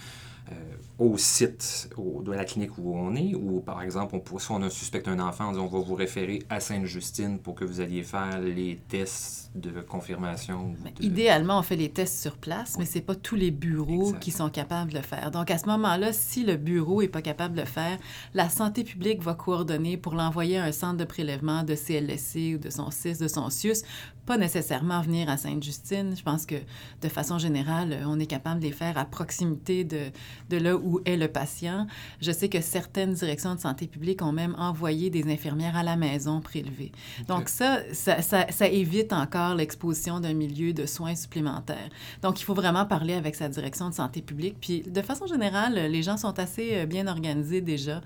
euh, 0.50 0.54
au 0.99 1.16
site 1.16 1.88
au- 1.97 2.21
de 2.21 2.33
la 2.33 2.45
clinique 2.45 2.76
où 2.76 2.95
on 2.95 3.14
est, 3.14 3.35
ou 3.35 3.61
par 3.61 3.81
exemple, 3.81 4.16
on 4.16 4.38
si 4.38 4.50
on 4.50 4.69
suspecte 4.69 5.07
un 5.09 5.21
enfant, 5.21 5.54
on 5.54 5.66
va 5.66 5.78
vous 5.78 5.95
référer 5.95 6.42
à 6.50 6.59
Sainte-Justine 6.61 7.38
pour 7.38 7.54
que 7.54 7.64
vous 7.64 7.81
alliez 7.81 8.02
faire 8.02 8.40
les 8.40 8.81
tests 8.88 9.51
de 9.54 9.80
confirmation. 9.82 10.75
Ben, 10.82 10.92
de- 10.99 11.04
Idéalement, 11.04 11.59
on 11.59 11.62
fait 11.62 11.76
les 11.76 11.90
tests 11.90 12.23
sur 12.23 12.37
place, 12.38 12.76
mais 12.78 12.87
c'est 12.87 13.00
pas 13.02 13.14
tous 13.14 13.37
les 13.37 13.50
bureaux 13.50 14.12
qui 14.14 14.30
sont 14.30 14.49
capables 14.49 14.90
de 14.92 14.97
le 14.99 15.02
faire. 15.04 15.30
Donc, 15.30 15.50
à 15.50 15.59
ce 15.59 15.66
moment-là, 15.66 16.12
si 16.12 16.42
le 16.44 16.56
bureau 16.56 17.02
est 17.02 17.09
pas 17.09 17.23
capable 17.23 17.54
de 17.54 17.61
le 17.61 17.66
faire, 17.66 17.99
la 18.35 18.49
santé 18.49 18.82
publique 18.82 19.23
va 19.23 19.35
coordonner 19.35 19.97
pour 19.97 20.14
l'envoyer 20.14 20.59
à 20.59 20.64
un 20.64 20.73
centre 20.73 20.97
de 20.97 21.04
prélèvement 21.04 21.64
de 21.64 21.75
CLSC 21.75 22.54
ou 22.54 22.59
de 22.59 22.71
son 22.71 22.90
CIS, 22.90 23.18
de 23.18 23.28
son 23.28 23.50
CIUS, 23.50 23.82
pas 24.25 24.38
nécessairement 24.38 25.00
venir 25.02 25.28
à 25.28 25.37
Sainte-Justine. 25.37 26.14
Je 26.16 26.23
pense 26.23 26.47
que, 26.47 26.54
de 27.02 27.09
façon 27.09 27.38
générale, 27.38 27.99
on 28.06 28.21
est 28.21 28.26
capable 28.26 28.61
de 28.61 28.66
les 28.66 28.73
faire 28.73 28.97
à 28.97 29.04
proximité 29.04 29.82
de, 29.85 30.11
de 30.49 30.56
là 30.59 30.76
où 30.76 31.00
est 31.04 31.16
le 31.16 31.26
patient. 31.28 31.88
Je 32.21 32.30
sais 32.30 32.49
que 32.49 32.61
certaines 32.61 33.14
directions 33.14 33.54
de 33.56 33.61
santé 33.61 33.88
publique 33.88 34.23
ont 34.23 34.30
même 34.32 34.54
envoyé 34.59 35.11
des 35.11 35.30
infirmières 35.30 35.76
à 35.76 35.82
la 35.82 35.97
maison 35.97 36.40
prélever. 36.40 36.92
Donc 37.26 37.49
ça, 37.49 37.80
ça, 37.92 38.23
ça, 38.23 38.47
ça 38.50 38.68
évite 38.68 39.12
encore 39.12 39.42
l'exposition 39.55 40.21
d'un 40.21 40.35
milieu 40.35 40.73
de 40.73 40.87
soins 40.87 41.15
supplémentaires. 41.15 41.89
Donc 42.23 42.41
il 42.41 42.45
faut 42.45 42.55
vraiment 42.55 42.87
parler 42.87 43.15
avec 43.15 43.35
sa 43.35 43.49
direction 43.49 43.89
de 43.89 43.95
santé 43.95 44.23
publique. 44.23 44.57
Puis 44.61 44.83
de 44.83 45.03
façon 45.03 45.27
générale, 45.27 45.75
les 45.75 46.03
gens 46.03 46.17
sont 46.17 46.39
assez 46.39 46.77
euh, 46.77 46.87
bien 46.87 47.07
organisés 47.07 47.61
déjà 47.61 48.01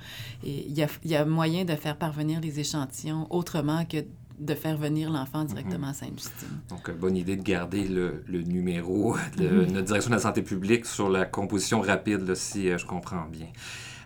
et 0.45 0.66
il 0.69 0.76
y 0.76 0.83
a, 0.83 0.88
il 1.05 1.11
y 1.11 1.16
a 1.16 1.25
moyen 1.25 1.64
de 1.64 1.75
faire 1.75 1.97
parvenir 1.97 2.40
les 2.40 2.61
échantillons 2.61 3.26
autrement 3.31 3.85
que 3.85 3.99
de 4.38 4.55
faire 4.55 4.76
venir 4.76 5.11
l'enfant 5.11 5.45
directement 5.45 5.88
à 5.88 5.95
Sainte-Justine. 5.95 6.61
Donc, 6.69 6.88
euh, 6.88 6.93
bonne 6.93 7.16
idée 7.16 7.37
de 7.37 7.43
garder 7.43 7.85
le, 7.88 8.23
le 8.26 8.43
numéro 8.43 9.16
de 9.38 9.64
notre 9.64 9.87
direction 9.87 10.11
de 10.11 10.16
la 10.16 10.21
santé 10.21 10.43
publique 10.43 10.85
sur 10.85 11.09
la 11.09 11.25
composition 11.25 11.81
rapide, 11.81 12.21
là, 12.28 12.35
si 12.35 12.69
euh, 12.69 12.76
je 12.76 12.85
comprends 12.85 13.25
bien. 13.31 13.47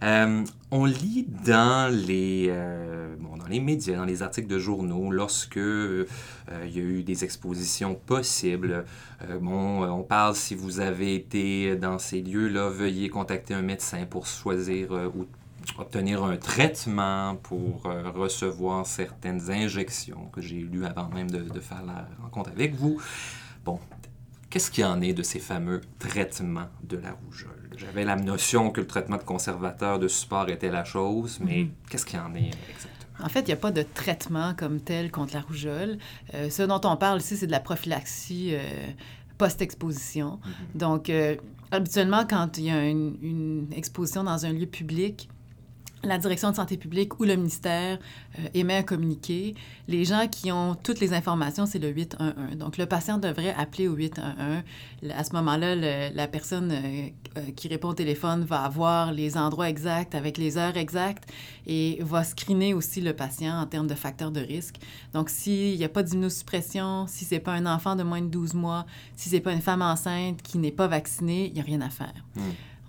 Euh, 0.02 0.44
on 0.70 0.84
lit 0.86 1.26
dans 1.44 1.92
les, 1.92 2.46
euh, 2.48 3.14
bon, 3.18 3.36
dans 3.36 3.46
les 3.46 3.60
médias, 3.60 3.96
dans 3.96 4.04
les 4.04 4.22
articles 4.22 4.48
de 4.48 4.58
journaux, 4.58 5.10
lorsque 5.10 5.58
euh, 5.58 6.06
il 6.64 6.76
y 6.76 6.78
a 6.78 6.82
eu 6.82 7.02
des 7.02 7.24
expositions 7.24 7.94
possibles. 7.94 8.84
bon, 9.40 9.84
on 9.84 10.02
parle 10.02 10.34
si 10.34 10.54
vous 10.54 10.80
avez 10.80 11.14
été 11.14 11.76
dans 11.76 11.98
ces 11.98 12.22
lieux-là, 12.22 12.70
veuillez 12.70 13.08
contacter 13.10 13.54
un 13.54 13.62
médecin 13.62 14.06
pour 14.08 14.26
choisir 14.26 14.92
ou 14.92 15.26
obtenir 15.78 16.24
un 16.24 16.38
traitement 16.38 17.36
pour 17.42 17.82
recevoir 18.14 18.86
certaines 18.86 19.50
injections 19.50 20.30
que 20.32 20.40
j'ai 20.40 20.60
lues 20.60 20.86
avant 20.86 21.08
même 21.10 21.30
de, 21.30 21.42
de, 21.42 21.60
faire 21.60 21.82
la 21.86 22.08
rencontre 22.22 22.50
avec 22.50 22.74
vous. 22.74 22.98
Bon, 23.64 23.78
qu'est-ce 24.50 24.70
qu'il 24.70 24.82
y 24.82 24.86
en 24.86 25.00
est 25.00 25.12
de 25.12 25.22
ces 25.22 25.38
fameux 25.38 25.80
traitements 25.98 26.68
de 26.82 26.96
la 26.98 27.12
rougeole? 27.12 27.70
J'avais 27.76 28.04
la 28.04 28.16
notion 28.16 28.70
que 28.70 28.80
le 28.80 28.86
traitement 28.86 29.16
de 29.16 29.22
conservateur 29.22 29.98
de 29.98 30.08
support 30.08 30.50
était 30.50 30.70
la 30.70 30.84
chose, 30.84 31.38
mais 31.40 31.64
mhm. 31.64 31.70
qu'est-ce 31.88 32.04
qu'il 32.04 32.18
y 32.18 32.22
en 32.22 32.34
est 32.34 32.50
exactement? 32.68 33.00
En 33.22 33.28
fait, 33.28 33.40
il 33.40 33.46
n'y 33.46 33.52
a 33.52 33.56
pas 33.56 33.70
de 33.70 33.82
traitement 33.82 34.54
comme 34.54 34.80
tel 34.80 35.10
contre 35.10 35.34
la 35.34 35.40
rougeole. 35.42 35.98
Euh, 36.34 36.50
ce 36.50 36.62
dont 36.62 36.80
on 36.84 36.96
parle 36.96 37.20
ici, 37.20 37.36
c'est 37.36 37.46
de 37.46 37.52
la 37.52 37.60
prophylaxie 37.60 38.54
euh, 38.54 38.60
post-exposition. 39.38 40.40
Mhm. 40.44 40.52
Donc, 40.78 41.10
euh, 41.10 41.36
habituellement, 41.70 42.24
quand 42.28 42.58
il 42.58 42.64
y 42.64 42.70
a 42.70 42.86
une, 42.86 43.68
exposition 43.72 44.24
dans 44.24 44.46
un 44.46 44.52
lieu 44.52 44.66
public, 44.66 45.28
la 46.02 46.18
direction 46.18 46.50
de 46.50 46.56
santé 46.56 46.76
publique 46.76 47.20
ou 47.20 47.24
le 47.24 47.36
ministère 47.36 47.98
euh, 48.38 48.48
émet 48.54 48.76
un 48.76 48.82
communiqué. 48.82 49.54
Les 49.86 50.04
gens 50.04 50.28
qui 50.28 50.50
ont 50.50 50.74
toutes 50.74 51.00
les 51.00 51.12
informations, 51.12 51.66
c'est 51.66 51.78
le 51.78 51.88
811. 51.88 52.56
Donc, 52.56 52.78
le 52.78 52.86
patient 52.86 53.18
devrait 53.18 53.54
appeler 53.56 53.88
au 53.88 53.94
811. 53.94 54.62
À 55.10 55.24
ce 55.24 55.32
moment-là, 55.34 55.74
la 56.10 56.28
personne 56.28 56.72
euh, 56.72 57.08
euh, 57.38 57.50
qui 57.54 57.68
répond 57.68 57.88
au 57.88 57.94
téléphone 57.94 58.44
va 58.44 58.62
avoir 58.62 59.12
les 59.12 59.36
endroits 59.36 59.68
exacts 59.68 60.14
avec 60.14 60.38
les 60.38 60.56
heures 60.56 60.76
exactes 60.76 61.28
et 61.66 61.98
va 62.00 62.24
screener 62.24 62.72
aussi 62.72 63.00
le 63.00 63.12
patient 63.12 63.60
en 63.60 63.66
termes 63.66 63.86
de 63.86 63.94
facteurs 63.94 64.30
de 64.30 64.40
risque. 64.40 64.76
Donc, 65.12 65.28
s'il 65.28 65.76
n'y 65.76 65.84
a 65.84 65.88
pas 65.88 66.02
d'immunosuppression, 66.02 67.06
si 67.08 67.24
ce 67.24 67.34
n'est 67.34 67.40
pas 67.40 67.52
un 67.52 67.66
enfant 67.66 67.94
de 67.94 68.02
moins 68.02 68.22
de 68.22 68.28
12 68.28 68.54
mois, 68.54 68.86
si 69.16 69.28
ce 69.28 69.34
n'est 69.34 69.40
pas 69.40 69.52
une 69.52 69.60
femme 69.60 69.82
enceinte 69.82 70.40
qui 70.42 70.58
n'est 70.58 70.72
pas 70.72 70.86
vaccinée, 70.86 71.48
il 71.48 71.52
n'y 71.54 71.60
a 71.60 71.64
rien 71.64 71.82
à 71.82 71.90
faire. 71.90 72.14
Hmm 72.36 72.40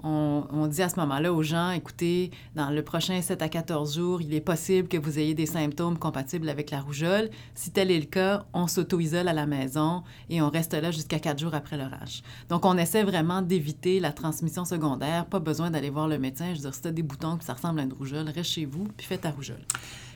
on, 0.03 0.67
dit 0.67 0.81
à 0.81 0.89
ce 0.89 0.99
moment-là 0.99 1.33
aux 1.33 1.43
gens, 1.43 1.71
écoutez, 1.71 2.31
dans 2.55 2.69
le 2.69 2.83
prochain 2.83 3.21
7 3.21 3.41
à 3.41 3.49
14 3.49 3.95
jours, 3.95 4.21
il 4.21 4.33
est 4.33 4.41
possible 4.41 4.87
que 4.87 4.97
vous 4.97 5.19
ayez 5.19 5.33
des 5.33 5.45
symptômes 5.45 5.97
compatibles 5.97 6.49
avec 6.49 6.71
la 6.71 6.81
rougeole. 6.81 7.29
Si 7.55 7.71
tel 7.71 7.91
est 7.91 7.99
le 7.99 8.05
cas, 8.05 8.45
on 8.53 8.67
s'auto-isole 8.67 9.27
à 9.27 9.33
la 9.33 9.45
maison 9.45 10.03
et 10.29 10.41
on 10.41 10.49
reste 10.49 10.73
là 10.73 10.91
jusqu'à 10.91 11.19
4 11.19 11.39
jours 11.39 11.53
après 11.53 11.77
l'orage. 11.77 12.23
Donc, 12.49 12.65
on 12.65 12.77
essaie 12.77 13.03
vraiment 13.03 13.41
d'éviter 13.41 13.99
la 13.99 14.11
transmission 14.11 14.65
secondaire. 14.65 15.25
Pas 15.25 15.39
besoin 15.39 15.71
d'aller 15.71 15.89
voir 15.89 16.07
le 16.07 16.17
médecin. 16.17 16.49
Je 16.49 16.55
veux 16.55 16.69
dire, 16.69 16.75
si 16.75 16.87
as 16.87 16.91
des 16.91 17.03
boutons 17.03 17.37
que 17.37 17.43
ça 17.43 17.53
ressemble 17.53 17.79
à 17.79 17.83
une 17.83 17.93
rougeole, 17.93 18.29
reste 18.29 18.51
chez 18.51 18.65
vous 18.65 18.85
puis 18.97 19.05
fais 19.05 19.17
ta 19.17 19.31
rougeole. 19.31 19.63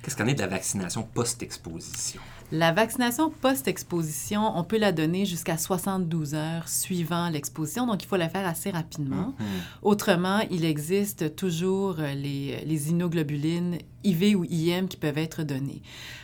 Qu'est-ce 0.01 0.15
qu'on 0.15 0.27
est 0.27 0.35
de 0.35 0.41
la 0.41 0.47
vaccination 0.47 1.03
post-exposition? 1.03 2.21
La 2.51 2.71
vaccination 2.71 3.29
post-exposition, 3.29 4.57
on 4.57 4.63
peut 4.63 4.77
la 4.77 4.91
donner 4.91 5.25
jusqu'à 5.25 5.57
72 5.57 6.35
heures 6.35 6.69
suivant 6.69 7.29
l'exposition, 7.29 7.87
donc 7.87 8.03
il 8.03 8.07
faut 8.07 8.17
la 8.17 8.29
faire 8.29 8.47
assez 8.47 8.69
rapidement. 8.69 9.33
Mhm. 9.39 9.45
Autrement, 9.81 10.39
il 10.51 10.63
existe 10.63 11.35
toujours 11.35 11.95
les, 11.97 12.63
les 12.65 12.89
immunoglobulines 12.89 13.79
IV 14.05 14.39
ou 14.39 14.45
IM 14.45 14.87
qui 14.87 14.97
peuvent 14.97 15.17
être 15.17 15.43
données. 15.43 15.81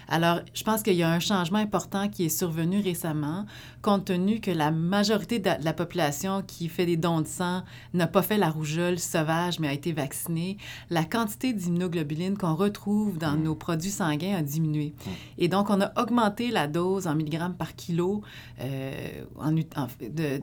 Alors, 0.08 0.42
je 0.54 0.64
pense 0.64 0.84
qu'il 0.84 0.96
y 0.96 1.04
a 1.04 1.10
un 1.10 1.22
changement 1.22 1.60
important 1.60 2.10
qui 2.10 2.26
est 2.26 2.30
survenu 2.30 2.82
récemment, 2.82 3.46
compte 3.82 4.06
tenu 4.06 4.42
que 4.42 4.52
la 4.52 4.70
majorité 4.70 5.40
de 5.40 5.50
la 5.62 5.72
population 5.72 6.44
qui 6.46 6.68
fait 6.68 6.86
des 6.86 6.98
dons 6.98 7.22
de 7.22 7.28
sang 7.28 7.64
n'a 7.94 8.08
pas 8.08 8.22
fait 8.22 8.38
la 8.38 8.50
rougeole 8.50 9.00
sauvage, 9.00 9.60
mais 9.60 9.70
a 9.70 9.74
été 9.74 9.94
vaccinée. 9.94 10.58
La 10.90 11.06
quantité 11.06 11.54
d'immunoglobulines 11.54 12.38
qu'on 12.38 12.56
retrouve 12.56 13.18
dans 13.18 13.38
nos 13.38 13.56
produits 13.56 13.90
sanguins 13.90 14.36
a 14.36 14.42
diminué. 14.42 14.94
Et 15.38 15.48
donc, 15.48 15.70
on 15.70 15.80
a 15.80 15.94
augmenté 16.02 16.52
la 16.52 16.68
dose 16.68 17.08
en 17.08 17.16
milligrammes 17.16 17.56
par 17.56 17.74
kilo 17.76 18.22
euh, 18.60 19.24
en, 19.40 19.52
de, 19.52 20.42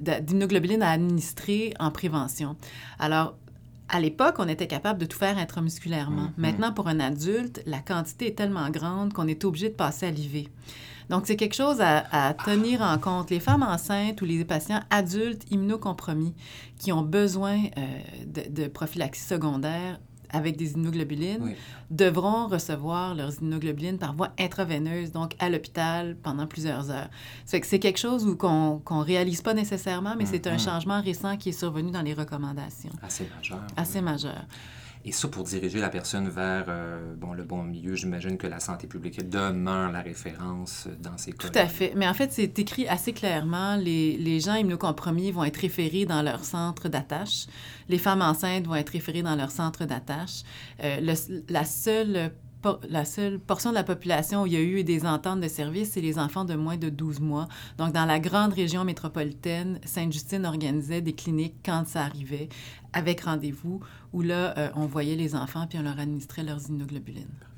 d'immunoglobulines 0.00 0.82
à 0.82 0.90
administrer 0.90 1.74
en 1.78 1.90
prévention. 1.90 2.56
Alors, 2.98 3.36
à 3.92 4.00
l'époque, 4.00 4.36
on 4.38 4.48
était 4.48 4.66
capable 4.66 4.98
de 4.98 5.06
tout 5.06 5.18
faire 5.18 5.38
intramusculairement. 5.38 6.24
Mm-hmm. 6.24 6.38
Maintenant, 6.40 6.72
pour 6.72 6.88
un 6.88 6.98
adulte, 6.98 7.62
la 7.66 7.78
quantité 7.78 8.28
est 8.28 8.34
tellement 8.34 8.68
grande 8.70 9.12
qu'on 9.12 9.28
est 9.28 9.44
obligé 9.44 9.68
de 9.68 9.74
passer 9.74 10.06
à 10.06 10.10
l'IV. 10.10 10.48
Donc, 11.10 11.26
c'est 11.26 11.36
quelque 11.36 11.54
chose 11.54 11.80
à, 11.80 12.34
tenir 12.44 12.80
en 12.80 12.96
compte. 12.98 13.28
Les 13.30 13.40
femmes 13.40 13.62
enceintes 13.62 14.22
ou 14.22 14.24
les 14.24 14.44
patients 14.44 14.80
adultes 14.88 15.44
immunocompromis 15.50 16.34
qui 16.78 16.90
ont 16.90 17.02
besoin 17.02 17.58
euh, 17.76 17.80
de, 18.26 18.62
de 18.62 18.68
prophylaxie 18.68 19.22
secondaire 19.22 20.00
avec 20.32 20.56
des 20.56 20.72
immunoglobulines 20.72 21.54
devront 21.90 22.46
recevoir 22.46 23.14
leurs 23.14 23.34
immunoglobulines 23.40 23.98
par 23.98 24.14
voie 24.14 24.30
intraveineuse, 24.38 25.12
donc 25.12 25.34
à 25.38 25.50
l'hôpital 25.50 26.16
pendant 26.22 26.46
plusieurs 26.46 26.90
heures. 26.90 27.08
C'est 27.44 27.60
que 27.60 27.66
c'est 27.66 27.78
quelque 27.78 27.98
chose 27.98 28.36
qu'on 28.38 28.80
ne 28.90 29.04
réalise 29.04 29.42
pas 29.42 29.54
nécessairement, 29.54 30.14
mais 30.16 30.26
c'est 30.26 30.46
un 30.46 30.56
mm-hmm. 30.56 30.64
changement 30.64 31.00
récent 31.00 31.36
qui 31.36 31.50
est 31.50 31.52
survenu 31.52 31.90
dans 31.90 32.02
les 32.02 32.14
recommandations. 32.14 32.92
Assez 33.02 33.28
majeur. 33.36 33.60
Assez 33.76 34.00
majeur. 34.00 34.44
Et 35.04 35.12
ça, 35.12 35.26
pour 35.28 35.44
diriger 35.44 35.80
la 35.80 35.88
personne 35.88 36.28
vers 36.28 36.66
euh, 36.68 37.14
bon, 37.16 37.32
le 37.32 37.42
bon 37.42 37.62
milieu, 37.64 37.96
j'imagine 37.96 38.38
que 38.38 38.46
la 38.46 38.60
santé 38.60 38.86
publique 38.86 39.28
demeure 39.28 39.90
la 39.90 40.00
référence 40.00 40.86
dans 41.00 41.18
ces 41.18 41.32
cas. 41.32 41.48
Tout 41.48 41.58
à 41.58 41.66
fait. 41.66 41.92
Mais 41.96 42.06
en 42.06 42.14
fait, 42.14 42.32
c'est 42.32 42.56
écrit 42.58 42.86
assez 42.86 43.12
clairement. 43.12 43.76
Les, 43.76 44.16
les 44.16 44.38
gens 44.38 44.54
immunocompromis 44.54 45.32
vont 45.32 45.44
être 45.44 45.56
référés 45.56 46.04
dans 46.04 46.22
leur 46.22 46.44
centre 46.44 46.88
d'attache. 46.88 47.46
Les 47.88 47.98
femmes 47.98 48.22
enceintes 48.22 48.66
vont 48.66 48.76
être 48.76 48.90
référées 48.90 49.22
dans 49.22 49.34
leur 49.34 49.50
centre 49.50 49.84
d'attache. 49.86 50.42
Euh, 50.84 51.14
la 51.48 51.64
seule 51.64 52.32
la 52.88 53.04
seule 53.04 53.38
portion 53.38 53.70
de 53.70 53.74
la 53.74 53.84
population 53.84 54.42
où 54.42 54.46
il 54.46 54.52
y 54.52 54.56
a 54.56 54.60
eu 54.60 54.84
des 54.84 55.06
ententes 55.06 55.40
de 55.40 55.48
service, 55.48 55.92
c'est 55.92 56.00
les 56.00 56.18
enfants 56.18 56.44
de 56.44 56.54
moins 56.54 56.76
de 56.76 56.88
12 56.88 57.20
mois. 57.20 57.48
Donc, 57.78 57.92
dans 57.92 58.04
la 58.04 58.18
grande 58.18 58.52
région 58.52 58.84
métropolitaine, 58.84 59.78
Sainte-Justine 59.84 60.46
organisait 60.46 61.00
des 61.00 61.12
cliniques 61.12 61.56
quand 61.64 61.86
ça 61.86 62.02
arrivait, 62.02 62.48
avec 62.92 63.22
rendez-vous, 63.22 63.80
où 64.12 64.22
là, 64.22 64.56
euh, 64.58 64.70
on 64.74 64.86
voyait 64.86 65.16
les 65.16 65.34
enfants 65.34 65.66
puis 65.66 65.78
on 65.78 65.82
leur 65.82 65.98
administrait 65.98 66.42
leurs 66.42 66.68
immunoglobulines. 66.68 67.51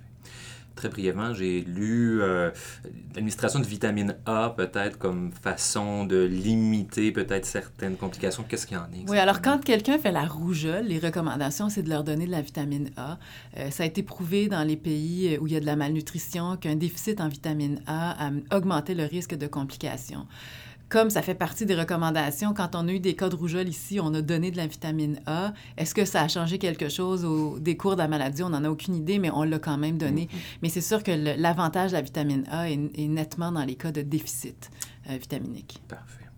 Très 0.74 0.88
brièvement, 0.88 1.34
j'ai 1.34 1.60
lu 1.60 2.20
euh, 2.20 2.50
l'administration 3.14 3.60
de 3.60 3.66
vitamine 3.66 4.16
A 4.26 4.54
peut-être 4.56 4.98
comme 4.98 5.30
façon 5.32 6.04
de 6.04 6.24
limiter 6.24 7.12
peut-être 7.12 7.46
certaines 7.46 7.96
complications. 7.96 8.44
Qu'est-ce 8.48 8.66
qu'il 8.66 8.76
y 8.76 8.80
en 8.80 8.84
a? 8.84 8.86
Oui, 9.08 9.18
alors 9.18 9.40
quand 9.40 9.62
quelqu'un 9.62 9.98
fait 9.98 10.10
la 10.10 10.24
rougeole, 10.24 10.86
les 10.86 10.98
recommandations, 10.98 11.68
c'est 11.68 11.82
de 11.82 11.88
leur 11.88 12.02
donner 12.02 12.26
de 12.26 12.32
la 12.32 12.42
vitamine 12.42 12.90
A. 12.96 13.18
Euh, 13.56 13.70
ça 13.70 13.84
a 13.84 13.86
été 13.86 14.02
prouvé 14.02 14.48
dans 14.48 14.64
les 14.64 14.76
pays 14.76 15.38
où 15.40 15.46
il 15.46 15.52
y 15.52 15.56
a 15.56 15.60
de 15.60 15.66
la 15.66 15.76
malnutrition 15.76 16.56
qu'un 16.56 16.76
déficit 16.76 17.20
en 17.20 17.28
vitamine 17.28 17.80
A 17.86 18.28
a 18.28 18.56
augmenté 18.56 18.94
le 18.94 19.04
risque 19.04 19.34
de 19.36 19.46
complications 19.46 20.26
comme 20.94 21.10
ça 21.10 21.22
fait 21.22 21.34
partie 21.34 21.66
des 21.66 21.74
recommandations, 21.74 22.54
quand 22.54 22.76
on 22.76 22.86
a 22.86 22.92
eu 22.92 23.00
des 23.00 23.16
cas 23.16 23.28
de 23.28 23.34
rougeole 23.34 23.68
ici, 23.68 23.98
on 23.98 24.14
a 24.14 24.22
donné 24.22 24.52
de 24.52 24.56
la 24.56 24.68
vitamine 24.68 25.18
A. 25.26 25.52
Est-ce 25.76 25.92
que 25.92 26.04
ça 26.04 26.22
a 26.22 26.28
changé 26.28 26.58
quelque 26.58 26.88
chose 26.88 27.24
au 27.24 27.58
décours 27.58 27.96
de 27.96 27.98
la 28.02 28.06
maladie? 28.06 28.44
On 28.44 28.50
n'en 28.50 28.62
a 28.62 28.70
aucune 28.70 28.94
idée, 28.94 29.18
mais 29.18 29.28
on 29.32 29.42
l'a 29.42 29.58
quand 29.58 29.76
même 29.76 29.98
donné. 29.98 30.26
Mm-hmm. 30.26 30.58
Mais 30.62 30.68
c'est 30.68 30.80
sûr 30.80 31.02
que 31.02 31.10
l'avantage 31.10 31.90
de 31.90 31.96
la 31.96 32.00
vitamine 32.00 32.44
A 32.48 32.70
est, 32.70 32.76
nettement 33.08 33.50
dans 33.50 33.64
les 33.64 33.74
cas 33.74 33.90
de 33.90 34.02
déficit 34.02 34.70
euh, 35.10 35.16
vitaminique. 35.16 35.82
Parfait. 35.88 36.28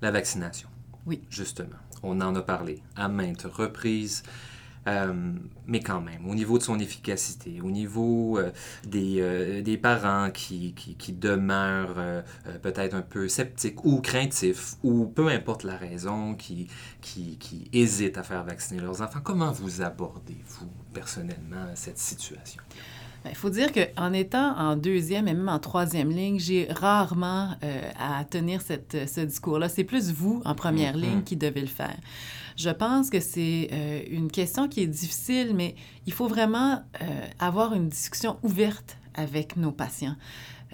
La 0.00 0.10
vaccination. 0.10 0.68
Oui. 1.06 1.20
Justement, 1.30 1.78
on 2.02 2.20
en 2.20 2.34
a 2.34 2.42
parlé 2.42 2.82
à 2.96 3.06
maintes 3.06 3.46
reprises. 3.48 4.24
Euh, 4.88 5.12
mais 5.66 5.80
quand 5.80 6.00
même, 6.00 6.28
au 6.28 6.34
niveau 6.34 6.58
de 6.58 6.62
son 6.64 6.78
efficacité, 6.80 7.60
au 7.62 7.70
niveau 7.70 8.36
euh, 8.38 8.50
des, 8.84 9.20
euh, 9.20 9.62
des, 9.62 9.76
parents 9.76 10.30
qui, 10.30 10.72
qui, 10.74 10.96
qui 10.96 11.12
demeurent 11.12 12.22
peut-être 12.62 12.94
un 12.94 13.02
peu 13.02 13.28
sceptiques 13.28 13.84
ou 13.84 14.00
craintifs, 14.00 14.74
ou 14.82 15.06
peu 15.06 15.28
importe 15.28 15.62
la 15.62 15.76
raison, 15.76 16.34
qui, 16.34 16.66
qui, 17.00 17.36
qui 17.38 17.68
hésitent 17.72 18.18
à 18.18 18.24
faire 18.24 18.42
vacciner 18.42 18.80
leurs 18.80 19.02
enfants, 19.02 19.20
comment 19.22 19.52
vous 19.52 19.82
abordez, 19.82 20.38
vous, 20.48 20.68
personnellement, 20.92 21.66
cette 21.74 21.98
situation? 21.98 22.60
Ben, 23.22 23.30
il 23.30 23.36
faut 23.36 23.50
dire 23.50 23.70
qu'en 23.72 24.12
étant 24.12 24.58
en 24.58 24.74
deuxième 24.74 25.28
et 25.28 25.34
même 25.34 25.48
en 25.48 25.60
troisième 25.60 26.10
ligne, 26.10 26.40
j'ai 26.40 26.66
rarement 26.70 27.54
à 28.00 28.24
tenir 28.24 28.60
cette, 28.62 29.08
ce 29.08 29.20
discours-là. 29.20 29.68
C'est 29.68 29.84
plus 29.84 30.10
vous, 30.10 30.42
en 30.44 30.56
première 30.56 30.96
mm-hmm. 30.96 31.00
ligne, 31.00 31.22
qui 31.22 31.36
devez 31.36 31.60
le 31.60 31.68
faire. 31.68 31.96
Je 32.56 32.70
pense 32.70 33.10
que 33.10 33.20
c'est 33.20 33.68
euh, 33.72 34.02
une 34.10 34.30
question 34.30 34.68
qui 34.68 34.80
est 34.82 34.86
difficile, 34.86 35.54
mais 35.54 35.74
il 36.06 36.12
faut 36.12 36.28
vraiment 36.28 36.82
euh, 37.00 37.26
avoir 37.38 37.74
une 37.74 37.88
discussion 37.88 38.38
ouverte 38.42 38.96
avec 39.14 39.56
nos 39.56 39.72
patients. 39.72 40.16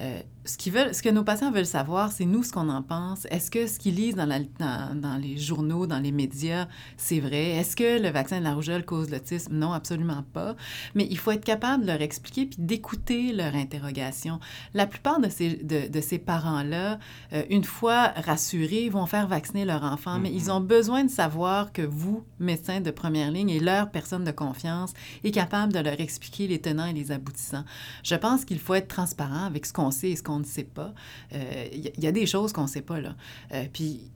Euh, 0.01 0.21
ce, 0.49 0.57
qu'ils 0.57 0.73
veulent, 0.73 0.95
ce 0.95 1.03
que 1.03 1.09
nos 1.09 1.25
patients 1.25 1.51
veulent 1.53 1.67
savoir, 1.67 2.11
c'est 2.11 2.25
nous 2.25 2.43
ce 2.43 2.53
qu'on 2.53 2.69
en 2.69 2.83
pense. 2.83 3.27
Est-ce 3.31 3.51
que 3.51 3.67
ce 3.67 3.79
qu'ils 3.79 3.97
lisent 3.97 4.17
dans, 4.17 4.27
la, 4.27 4.41
dans, 4.41 4.99
dans, 4.99 5.17
les 5.17 5.37
journaux, 5.37 5.87
dans 5.87 5.99
les 5.99 6.13
médias, 6.13 6.69
c'est 6.97 7.21
vrai? 7.21 7.51
Est-ce 7.51 7.77
que 7.77 8.01
le 8.01 8.09
vaccin 8.09 8.39
de 8.39 8.45
la 8.45 8.55
rougeole 8.55 8.85
cause 8.85 9.11
l'autisme? 9.11 9.55
Non, 9.55 9.73
absolument 9.73 10.25
pas. 10.33 10.57
Mais 10.95 11.07
il 11.11 11.19
faut 11.19 11.31
être 11.33 11.45
capable 11.45 11.83
de 11.83 11.89
leur 11.89 12.01
expliquer 12.01 12.47
puis 12.47 12.57
d'écouter 12.59 13.33
leur 13.33 13.55
interrogation. 13.55 14.41
La 14.73 14.87
plupart 14.87 15.21
de 15.21 15.29
ces, 15.29 15.57
de, 15.57 15.89
de 15.89 16.01
ces 16.01 16.19
parents-là, 16.19 16.99
euh, 17.33 17.43
une 17.51 17.65
fois 17.65 18.13
rassurés, 18.17 18.89
vont 18.89 19.07
faire 19.07 19.29
vacciner 19.29 19.65
leur 19.65 19.83
enfant, 19.83 20.19
mais 20.19 20.33
ils 20.33 20.45
mm-hmm. 20.45 20.53
ont 20.53 20.61
besoin 20.61 21.05
de 21.05 21.11
savoir 21.11 21.73
que 21.73 21.83
vous, 21.83 22.25
médecin 22.39 22.81
de 22.81 22.91
première 22.91 23.31
ligne 23.31 23.51
et 23.51 23.61
leur 23.61 23.91
personne 23.91 24.25
de 24.25 24.31
confiance, 24.31 24.95
est 25.25 25.31
capable 25.31 25.73
de 25.73 25.81
leur 25.81 26.01
expliquer 26.01 26.47
les 26.47 26.61
tenants 26.61 26.87
et 26.87 26.95
les 26.95 27.13
aboutissants. 27.13 27.65
Je 28.03 28.15
pense 28.15 28.45
qu'il 28.45 28.59
faut 28.59 28.75
être 28.75 28.89
transparent 28.89 29.45
avec 29.45 29.67
ce 29.67 29.73
qu'on 29.73 29.91
sait 29.91 30.11
et 30.11 30.17
ce 30.17 30.23
qu'on 30.23 30.38
ne 30.39 30.45
sait 30.45 30.65
pas. 30.65 30.93
Il 31.33 31.39
euh, 31.39 31.91
y, 31.99 32.07
a 32.07 32.13
des 32.13 32.27
choses 32.27 32.53
qu'on 32.53 32.63
ne 32.63 32.69
sait 32.69 32.83
pas, 32.83 33.01
là. 33.01 33.15
Euh, 33.53 33.65
puis, 33.73 34.11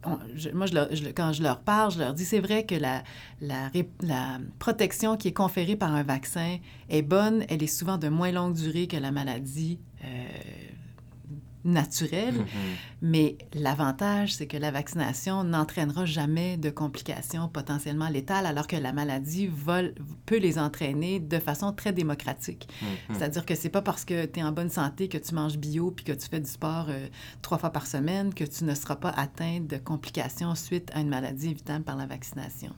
moi, 0.52 0.66
quand 1.14 1.32
je 1.32 1.42
leur 1.42 1.60
parle, 1.60 1.92
je 1.92 1.98
leur 1.98 2.14
dis, 2.14 2.24
c'est 2.24 2.40
vrai 2.40 2.64
que 2.64 2.74
la, 2.74 3.02
protection 4.58 5.16
qui 5.16 5.28
est 5.28 5.32
conférée 5.32 5.76
par 5.76 5.94
un 5.94 6.02
vaccin 6.02 6.58
est 6.88 7.02
bonne, 7.02 7.44
elle 7.48 7.62
est 7.62 7.66
souvent 7.66 7.98
de 7.98 8.08
moins 8.08 8.32
longue 8.32 8.54
durée 8.54 8.86
que 8.86 8.96
la 8.96 9.10
maladie. 9.10 9.78
Euh, 10.04 10.08
naturel. 11.64 12.34
Mm-hmm. 12.34 12.44
Mais 13.02 13.38
l'avantage, 13.54 14.34
c'est 14.34 14.46
que 14.46 14.56
la 14.56 14.70
vaccination 14.70 15.44
n'entraînera 15.44 16.04
jamais 16.04 16.56
de 16.56 16.70
complications 16.70 17.48
potentiellement 17.48 18.08
létales, 18.08 18.46
alors 18.46 18.66
que 18.66 18.76
la 18.76 18.92
maladie 18.92 19.50
peut 20.26 20.38
les 20.38 20.58
entraîner 20.58 21.20
de 21.20 21.38
façon 21.38 21.72
très 21.72 21.92
démocratique. 21.92 22.68
Mm-hmm. 22.68 23.14
C'est-à-dire 23.14 23.46
que 23.46 23.54
c'est 23.54 23.68
pas 23.68 23.82
parce 23.82 24.04
que 24.04 24.26
tu 24.26 24.40
es 24.40 24.42
en 24.42 24.52
bonne 24.52 24.70
santé, 24.70 25.08
que 25.08 25.18
tu 25.18 25.34
manges 25.34 25.58
bio 25.58 25.90
puis 25.90 26.04
que 26.04 26.12
tu 26.12 26.28
fais 26.28 26.40
du 26.40 26.50
sport 26.50 26.86
euh, 26.88 27.06
trois 27.42 27.58
fois 27.58 27.70
par 27.70 27.86
semaine 27.86 28.34
que 28.34 28.44
tu 28.44 28.64
ne 28.64 28.74
seras 28.74 28.96
pas 28.96 29.10
atteint 29.10 29.60
de 29.60 29.76
complications 29.76 30.54
suite 30.54 30.90
à 30.94 31.00
une 31.00 31.08
maladie 31.08 31.50
évitable 31.50 31.84
par 31.84 31.96
la 31.96 32.06
vaccination. 32.06 32.72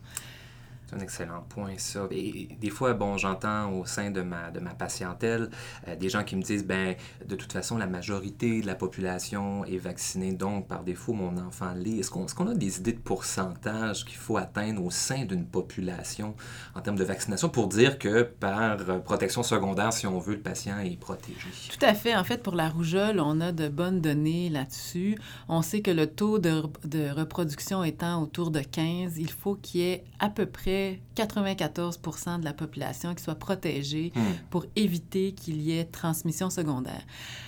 Un 0.95 0.99
excellent 0.99 1.41
point, 1.49 1.73
ça. 1.77 2.07
Et 2.11 2.47
des 2.59 2.69
fois, 2.69 2.93
bon, 2.93 3.17
j'entends 3.17 3.71
au 3.73 3.85
sein 3.85 4.11
de 4.11 4.21
ma, 4.21 4.49
de 4.51 4.61
ma 4.61 4.73
patientèle 4.73 5.49
euh, 5.87 5.95
des 5.95 6.07
gens 6.07 6.23
qui 6.23 6.35
me 6.35 6.41
disent, 6.41 6.65
ben, 6.65 6.95
de 7.25 7.35
toute 7.35 7.51
façon, 7.51 7.77
la 7.77 7.87
majorité 7.87 8.61
de 8.61 8.65
la 8.65 8.75
population 8.75 9.65
est 9.65 9.77
vaccinée, 9.77 10.31
donc 10.31 10.67
par 10.67 10.83
défaut, 10.83 11.13
mon 11.13 11.37
enfant 11.37 11.73
l'est. 11.75 11.97
Est-ce 11.97 12.11
qu'on 12.11 12.25
est 12.25 12.33
qu'on 12.33 12.47
a 12.47 12.53
des 12.53 12.79
idées 12.79 12.93
de 12.93 12.99
pourcentage 12.99 14.05
qu'il 14.05 14.17
faut 14.17 14.37
atteindre 14.37 14.83
au 14.83 14.91
sein 14.91 15.25
d'une 15.25 15.45
population 15.45 16.35
en 16.75 16.81
termes 16.81 16.97
de 16.97 17.03
vaccination 17.03 17.49
pour 17.49 17.67
dire 17.67 17.97
que 17.97 18.23
par 18.23 18.77
protection 19.03 19.41
secondaire, 19.41 19.93
si 19.93 20.05
on 20.05 20.19
veut, 20.19 20.35
le 20.35 20.41
patient 20.41 20.79
est 20.79 20.99
protégé? 20.99 21.49
Tout 21.71 21.85
à 21.85 21.93
fait. 21.93 22.15
En 22.15 22.23
fait, 22.23 22.43
pour 22.43 22.55
la 22.55 22.69
rougeole, 22.69 23.19
on 23.19 23.41
a 23.41 23.51
de 23.51 23.67
bonnes 23.69 24.01
données 24.01 24.49
là-dessus. 24.49 25.17
On 25.47 25.61
sait 25.61 25.81
que 25.81 25.91
le 25.91 26.07
taux 26.07 26.39
de, 26.39 26.63
de 26.83 27.09
reproduction 27.09 27.83
étant 27.83 28.21
autour 28.21 28.51
de 28.51 28.59
15, 28.59 29.17
il 29.17 29.31
faut 29.31 29.55
qu'il 29.55 29.81
y 29.81 29.83
ait 29.85 30.03
à 30.19 30.29
peu 30.29 30.45
près 30.45 30.84
94% 31.15 32.39
de 32.39 32.45
la 32.45 32.53
population 32.53 33.15
qui 33.15 33.23
soit 33.23 33.35
protégée 33.35 34.11
hmm. 34.15 34.21
pour 34.49 34.65
éviter 34.75 35.33
qu'il 35.33 35.61
y 35.61 35.77
ait 35.77 35.85
transmission 35.85 36.49
secondaire. 36.49 37.01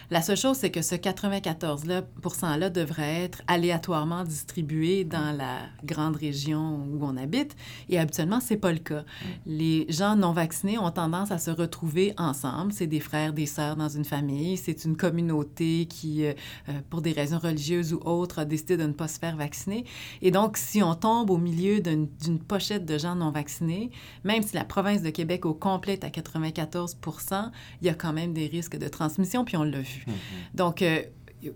La 0.10 0.22
seule 0.22 0.38
chose, 0.38 0.56
c'est 0.56 0.72
que 0.72 0.82
ce 0.82 0.96
94-là 0.96 2.70
devrait 2.70 3.24
être 3.24 3.42
aléatoirement 3.48 4.24
distribué 4.24 5.04
dans 5.04 5.36
la 5.36 5.60
grande 5.84 6.16
région 6.16 6.88
où 6.94 7.00
on 7.02 7.18
habite. 7.18 7.58
Et 7.90 8.00
habituellement, 8.00 8.40
c'est 8.40 8.56
pas 8.56 8.72
le 8.72 8.80
cas. 8.80 9.02
Hmm. 9.02 9.28
Les 9.46 9.86
gens 9.90 10.16
non 10.16 10.32
vaccinés 10.32 10.78
ont 10.78 10.92
tendance 10.92 11.32
à 11.32 11.40
se 11.40 11.52
retrouver 11.52 12.14
ensemble. 12.18 12.72
C'est 12.72 12.88
des 12.88 13.02
frères, 13.02 13.34
des 13.34 13.46
sœurs 13.46 13.76
dans 13.76 13.90
une 13.90 14.06
famille. 14.06 14.56
C'est 14.56 14.86
une 14.86 14.96
communauté 14.96 15.88
qui, 15.88 16.26
euh, 16.26 16.34
euh, 16.70 16.80
pour 16.90 17.02
des 17.02 17.12
raisons 17.12 17.40
religieuses 17.40 17.94
ou 17.94 18.00
autres, 18.06 18.40
a 18.40 18.46
décidé 18.46 18.78
de 18.78 18.84
ne 18.84 18.94
pas 18.94 19.10
se 19.10 19.20
faire 19.20 19.36
vacciner. 19.36 19.84
Et 20.22 20.32
donc, 20.32 20.56
si 20.56 20.82
on 20.82 20.96
tombe 20.96 21.30
au 21.30 21.38
milieu 21.38 21.82
d'une 21.82 22.40
pochette 22.40 22.86
de 22.86 22.98
gens 22.98 23.16
non 23.18 23.32
vaccinés, 23.32 23.92
même 24.24 24.44
si 24.44 24.56
la 24.56 24.64
province 24.64 25.02
de 25.02 25.10
Québec 25.10 25.46
au 25.46 25.54
complet 25.54 25.94
est 25.94 26.04
à 26.04 26.10
94 26.10 26.98
il 27.82 27.88
y 27.88 27.90
a 27.90 27.94
quand 27.94 28.14
même 28.14 28.34
des 28.34 28.48
risques 28.48 28.78
de 28.78 28.88
transmission, 28.88 29.46
puis 29.46 29.58
on 29.58 29.64
l'a 29.64 29.82
vu. 29.82 30.06
Mm-hmm. 30.08 30.56
Donc, 30.56 30.82
euh, 30.82 31.02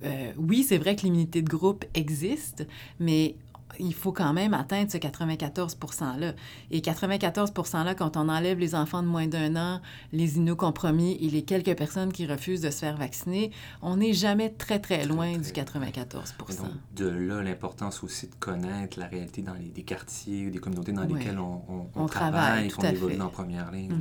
euh, 0.03 0.31
oui, 0.37 0.63
c'est 0.63 0.77
vrai 0.77 0.95
que 0.95 1.01
l'immunité 1.01 1.41
de 1.41 1.49
groupe 1.49 1.85
existe, 1.93 2.67
mais 2.99 3.35
il 3.79 3.93
faut 3.93 4.11
quand 4.11 4.33
même 4.33 4.53
atteindre 4.53 4.91
ce 4.91 4.97
94 4.97 5.77
%-là. 5.77 6.33
Et 6.71 6.81
94 6.81 7.51
%-là, 7.51 7.95
quand 7.95 8.17
on 8.17 8.29
enlève 8.29 8.59
les 8.59 8.75
enfants 8.75 9.03
de 9.03 9.07
moins 9.07 9.27
d'un 9.27 9.55
an, 9.55 9.81
les 10.11 10.37
immunocompromis 10.37 11.17
et 11.21 11.29
les 11.29 11.43
quelques 11.43 11.75
personnes 11.75 12.11
qui 12.11 12.25
refusent 12.25 12.61
de 12.61 12.69
se 12.69 12.79
faire 12.79 12.97
vacciner, 12.97 13.51
on 13.81 13.97
n'est 13.97 14.13
jamais 14.13 14.49
très, 14.49 14.79
très 14.79 15.05
loin 15.05 15.37
du 15.37 15.51
94 15.51 16.35
donc, 16.39 16.71
De 16.95 17.07
là, 17.07 17.41
l'importance 17.41 18.03
aussi 18.03 18.27
de 18.27 18.35
connaître 18.35 18.99
la 18.99 19.07
réalité 19.07 19.41
dans 19.41 19.53
les, 19.53 19.69
des 19.69 19.83
quartiers 19.83 20.47
ou 20.47 20.49
des 20.49 20.59
communautés 20.59 20.91
dans 20.91 21.03
lesquelles 21.03 21.39
on, 21.39 21.89
on, 21.95 22.05
travaille, 22.05 22.69
qu'on 22.69 22.83
évolue 22.83 23.21
en 23.21 23.29
première 23.29 23.71
ligne. 23.71 23.93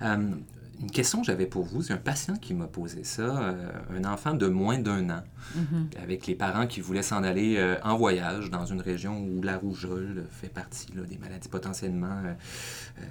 Mm-hmm 0.00 0.34
une 0.80 0.90
question 0.90 1.20
que 1.20 1.26
j'avais 1.26 1.46
pour 1.46 1.64
vous, 1.64 1.82
c'est 1.82 1.92
un 1.92 1.98
patient 1.98 2.36
qui 2.36 2.54
m'a 2.54 2.66
posé 2.66 3.04
ça, 3.04 3.22
euh, 3.22 3.70
un 3.90 4.04
enfant 4.04 4.34
de 4.34 4.46
moins 4.46 4.78
d'un 4.78 5.10
an, 5.10 5.22
mm-hmm. 5.56 6.02
avec 6.02 6.26
les 6.26 6.34
parents 6.34 6.66
qui 6.66 6.80
voulaient 6.80 7.02
s'en 7.02 7.22
aller 7.22 7.56
euh, 7.56 7.76
en 7.84 7.96
voyage 7.96 8.50
dans 8.50 8.66
une 8.66 8.80
région 8.80 9.18
où 9.18 9.42
la 9.42 9.58
rougeole 9.58 10.24
fait 10.30 10.48
partie 10.48 10.86
des 11.08 11.18
maladies 11.18 11.48
potentiellement 11.48 12.22
euh, 12.24 13.04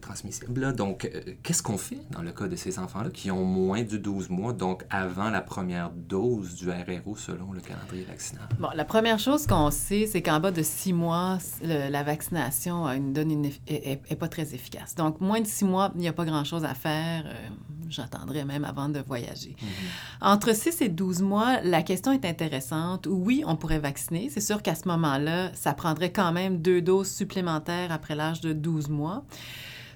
transmissibles. 0.00 0.74
Donc, 0.74 1.10
qu'est-ce 1.42 1.62
qu'on 1.62 1.78
fait 1.78 2.00
dans 2.10 2.22
le 2.22 2.32
cas 2.32 2.46
de 2.48 2.56
ces 2.56 2.78
enfants-là 2.78 3.10
qui 3.10 3.30
ont 3.30 3.44
moins 3.44 3.82
de 3.82 3.96
12 3.96 4.30
mois, 4.30 4.52
donc 4.52 4.84
avant 4.90 5.30
la 5.30 5.40
première 5.40 5.90
dose 5.90 6.54
du 6.54 6.70
RRO 6.70 7.16
selon 7.16 7.52
le 7.52 7.60
calendrier 7.60 8.04
vaccinal? 8.04 8.48
Bon, 8.58 8.68
la 8.74 8.84
première 8.84 9.18
chose 9.18 9.46
qu'on 9.46 9.70
sait, 9.70 10.06
c'est 10.06 10.22
qu'en 10.22 10.40
bas 10.40 10.50
de 10.50 10.62
6 10.62 10.92
mois, 10.92 11.38
la 11.62 12.02
vaccination 12.02 12.86
a 12.86 12.94
une 12.96 13.12
donne 13.12 13.46
est, 13.66 14.16
pas 14.16 14.28
très 14.28 14.54
efficace. 14.54 14.94
Donc, 14.94 15.20
moins 15.20 15.40
de 15.40 15.46
6 15.46 15.64
mois, 15.64 15.92
il 15.94 16.00
n'y 16.00 16.08
a 16.08 16.12
pas 16.12 16.24
grand-chose 16.24 16.64
à 16.64 16.74
faire 16.74 17.05
euh, 17.24 17.48
j'attendrai 17.88 18.44
même 18.44 18.64
avant 18.64 18.88
de 18.88 19.00
voyager. 19.00 19.56
Mhm. 19.60 19.68
Entre 20.20 20.54
6 20.54 20.80
et 20.82 20.88
12 20.88 21.22
mois, 21.22 21.60
la 21.62 21.82
question 21.82 22.12
est 22.12 22.24
intéressante. 22.24 23.06
Oui, 23.10 23.42
on 23.46 23.56
pourrait 23.56 23.78
vacciner. 23.78 24.28
C'est 24.30 24.40
sûr 24.40 24.62
qu'à 24.62 24.74
ce 24.74 24.88
moment-là, 24.88 25.50
ça 25.54 25.72
prendrait 25.72 26.12
quand 26.12 26.32
même 26.32 26.60
deux 26.60 26.82
doses 26.82 27.10
supplémentaires 27.10 27.92
après 27.92 28.14
l'âge 28.14 28.40
de 28.40 28.52
12 28.52 28.88
mois. 28.88 29.24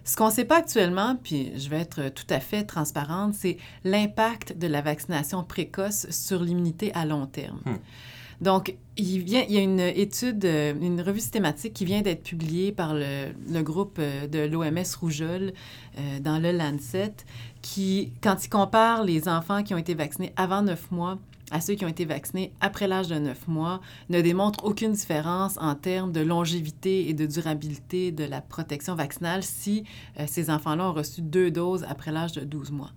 Ce 0.05 0.17
qu'on 0.17 0.29
ne 0.29 0.33
sait 0.33 0.45
pas 0.45 0.57
actuellement, 0.57 1.17
puis 1.17 1.53
je 1.57 1.69
vais 1.69 1.81
être 1.81 2.09
tout 2.09 2.27
à 2.31 2.41
fait 2.41 2.65
transparente, 2.65 3.35
c'est 3.35 3.59
l'impact 3.85 4.57
de 4.57 4.67
la 4.67 4.81
vaccination 4.81 5.45
précoce 5.45 6.09
sur 6.11 6.43
l'immunité 6.43 6.93
à 6.95 7.05
long 7.05 7.27
terme. 7.27 7.61
Hmm. 7.65 7.77
Donc, 8.41 8.75
il, 8.97 9.29
y 9.29 9.57
a 9.57 9.61
une 9.61 9.81
étude, 9.81 10.45
euh, 10.45 10.75
une 10.81 11.01
revue 11.01 11.21
systématique 11.21 11.75
qui 11.75 11.85
vient 11.85 12.01
d'être 12.01 12.23
publiée 12.23 12.73
par 12.73 12.95
le, 12.95 13.63
groupe 13.63 13.99
euh, 13.99 14.27
de 14.27 14.41
l'OMS 14.41 14.97
Rougeole 15.01 15.53
euh, 15.99 16.21
dans 16.21 16.39
le 16.39 16.53
Lancet, 16.53 17.15
qui, 17.61 18.13
quand 18.23 18.45
il 18.45 18.49
compare 18.49 19.05
les 19.05 19.29
enfants 19.29 19.63
qui 19.63 19.75
ont 19.75 19.79
été 19.79 19.95
vaccinés 19.95 20.33
avant 20.37 20.63
neuf 20.63 20.91
mois 20.91 21.19
à 21.53 21.61
ceux 21.61 21.75
qui 21.75 21.85
ont 21.85 21.89
été 21.89 22.05
vaccinés 22.05 22.53
après 22.61 22.87
l'âge 22.87 23.09
de 23.09 23.17
neuf 23.17 23.49
mois, 23.49 23.81
ne 24.09 24.21
démontre 24.21 24.65
aucune 24.65 24.93
différence 24.93 25.59
en 25.59 25.75
termes 25.75 26.13
de 26.13 26.21
longévité 26.21 27.09
et 27.09 27.13
de 27.13 27.27
durabilité 27.27 28.13
de 28.13 28.23
la 28.23 28.41
protection 28.41 28.95
vaccinale 28.95 29.43
si 29.43 29.83
ces 30.29 30.49
enfants-là 30.49 30.91
ont 30.91 30.93
reçu 30.93 31.23
deux 31.23 31.51
doses 31.51 31.85
après 31.89 32.13
l'âge 32.13 32.35
de 32.35 32.43
12 32.43 32.71
mois. 32.71 32.93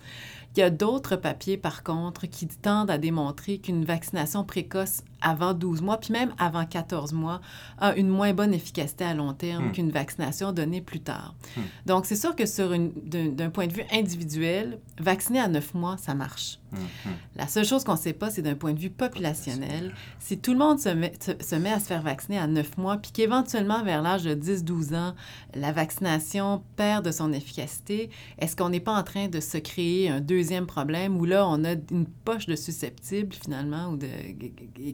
Il 0.56 0.60
y 0.60 0.64
a 0.64 0.70
d'autres 0.70 1.16
papiers, 1.16 1.58
par 1.58 1.82
contre, 1.82 2.28
qui 2.28 2.48
tendent 2.48 2.92
à 2.92 3.00
démontrer 3.00 3.58
qu'une 3.58 3.86
vaccination 3.86 4.44
précoce 4.44 5.02
avant 5.24 5.54
12 5.54 5.82
mois, 5.82 5.98
puis 5.98 6.12
même 6.12 6.34
avant 6.38 6.66
14 6.66 7.14
mois, 7.14 7.42
a 7.80 7.96
une 7.96 8.10
moins 8.10 8.34
bonne 8.34 8.54
efficacité 8.54 9.04
à 9.06 9.14
long 9.14 9.34
terme 9.34 9.70
hmm. 9.70 9.72
qu'une 9.72 9.92
vaccination 9.92 10.52
donnée 10.52 10.82
plus 10.82 11.00
tard. 11.00 11.34
Hmm. 11.58 11.62
Donc, 11.86 12.06
c'est 12.06 12.16
sûr 12.16 12.36
que 12.36 12.46
sur 12.46 12.70
d'un 12.70 13.50
point 13.50 13.68
de 13.68 13.74
vue 13.74 13.84
individuel, 13.92 14.80
vacciner 15.00 15.40
à 15.40 15.48
9 15.48 15.74
mois, 15.74 15.98
ça 15.98 16.14
marche. 16.14 16.60
Hmm, 16.72 17.10
La 17.36 17.48
seule 17.48 17.66
chose 17.66 17.84
qu'on 17.84 17.94
ne 17.94 17.98
sait 17.98 18.14
pas, 18.14 18.30
c'est 18.30 18.42
d'un 18.42 18.56
point 18.56 18.74
de 18.74 18.80
vue 18.80 18.90
populationnel, 18.90 19.94
si 20.20 20.40
tout 20.40 20.54
le 20.54 20.60
monde 20.60 20.80
se 20.80 20.90
met, 20.90 21.14
se, 21.20 21.56
met 21.56 21.72
à 21.72 21.80
se 21.80 21.86
faire 21.86 22.02
vacciner 22.02 22.40
à 22.40 22.48
9 22.48 22.78
mois, 22.78 22.98
puis 22.98 23.12
qu'éventuellement, 23.12 23.84
vers 23.84 24.02
l'âge 24.02 24.24
de 24.24 24.36
10-12 24.36 24.96
ans, 24.96 25.14
la 25.56 25.72
vaccination 25.72 26.64
perd 26.76 27.06
de 27.06 27.12
son 27.12 27.32
efficacité, 27.32 28.10
est-ce 28.40 28.56
qu'on 28.56 28.70
n'est 28.70 28.80
pas 28.80 28.94
en 28.94 29.04
train 29.04 29.28
de 29.28 29.40
se 29.40 29.58
créer 29.58 30.10
un 30.10 30.20
deuxième 30.20 30.66
problème 30.66 31.18
où 31.18 31.26
là, 31.26 31.48
on 31.48 31.64
a 31.64 31.74
une 31.92 32.08
poche 32.26 32.48
de 32.48 32.56
susceptibles, 32.56 33.34
finalement, 33.34 33.90
ou 33.90 33.98
de, 33.98 34.08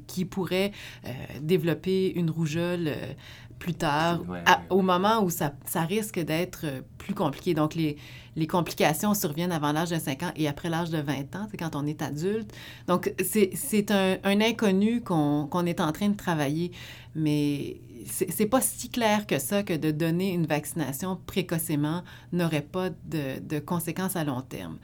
qui 0.07 0.18
qui 0.19 0.25
pourrait 0.25 0.73
euh, 1.05 1.11
développer 1.41 2.11
une 2.13 2.29
rougeole 2.29 2.87
euh, 2.87 3.13
plus 3.57 3.73
tard, 3.73 4.21
au 4.69 4.81
moment 4.81 5.21
où 5.21 5.29
ça, 5.29 5.53
ça 5.65 5.81
risque 5.81 6.19
d'être 6.19 6.61
euh, 6.63 6.81
plus 6.97 7.13
compliqué. 7.13 7.53
Donc, 7.53 7.75
les, 7.75 7.97
les, 8.37 8.47
complications 8.47 9.13
surviennent 9.13 9.51
avant 9.51 9.71
l'âge 9.73 9.89
de 9.89 9.97
5 9.97 10.23
ans 10.23 10.31
et 10.35 10.47
après 10.47 10.69
l'âge 10.69 10.89
de 10.89 10.97
20 10.97 11.35
ans, 11.35 11.47
c'est 11.49 11.57
quand 11.57 11.75
on 11.75 11.85
est 11.85 12.01
adulte. 12.01 12.51
Donc, 12.87 13.13
c'est 13.21 13.91
un, 13.91 14.17
un, 14.23 14.41
inconnu 14.41 15.01
qu'on 15.01 15.65
est 15.65 15.79
en 15.79 15.91
train 15.91 16.09
de 16.09 16.17
travailler, 16.17 16.71
mais 17.15 17.81
c'est 18.05 18.45
pas 18.45 18.61
si 18.61 18.89
clair 18.89 19.27
que 19.27 19.39
ça 19.39 19.63
que 19.63 19.73
de 19.73 19.91
donner 19.91 20.33
une 20.33 20.45
vaccination 20.45 21.17
précocement 21.25 22.03
n'aurait 22.31 22.61
pas 22.61 22.89
de, 22.89 23.39
de 23.41 23.59
conséquences 23.59 24.15
à 24.15 24.23
long 24.23 24.41
terme. 24.41 24.77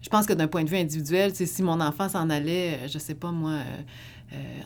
je 0.00 0.08
pense 0.08 0.26
que 0.26 0.32
d'un 0.32 0.46
point 0.46 0.62
de 0.62 0.70
vue 0.70 0.78
individuel, 0.78 1.34
si 1.34 1.62
mon 1.62 1.80
enfant 1.80 2.08
s'en 2.08 2.30
allait, 2.30 2.88
je 2.88 2.98
sais 2.98 3.16
pas 3.16 3.32
moi, 3.32 3.58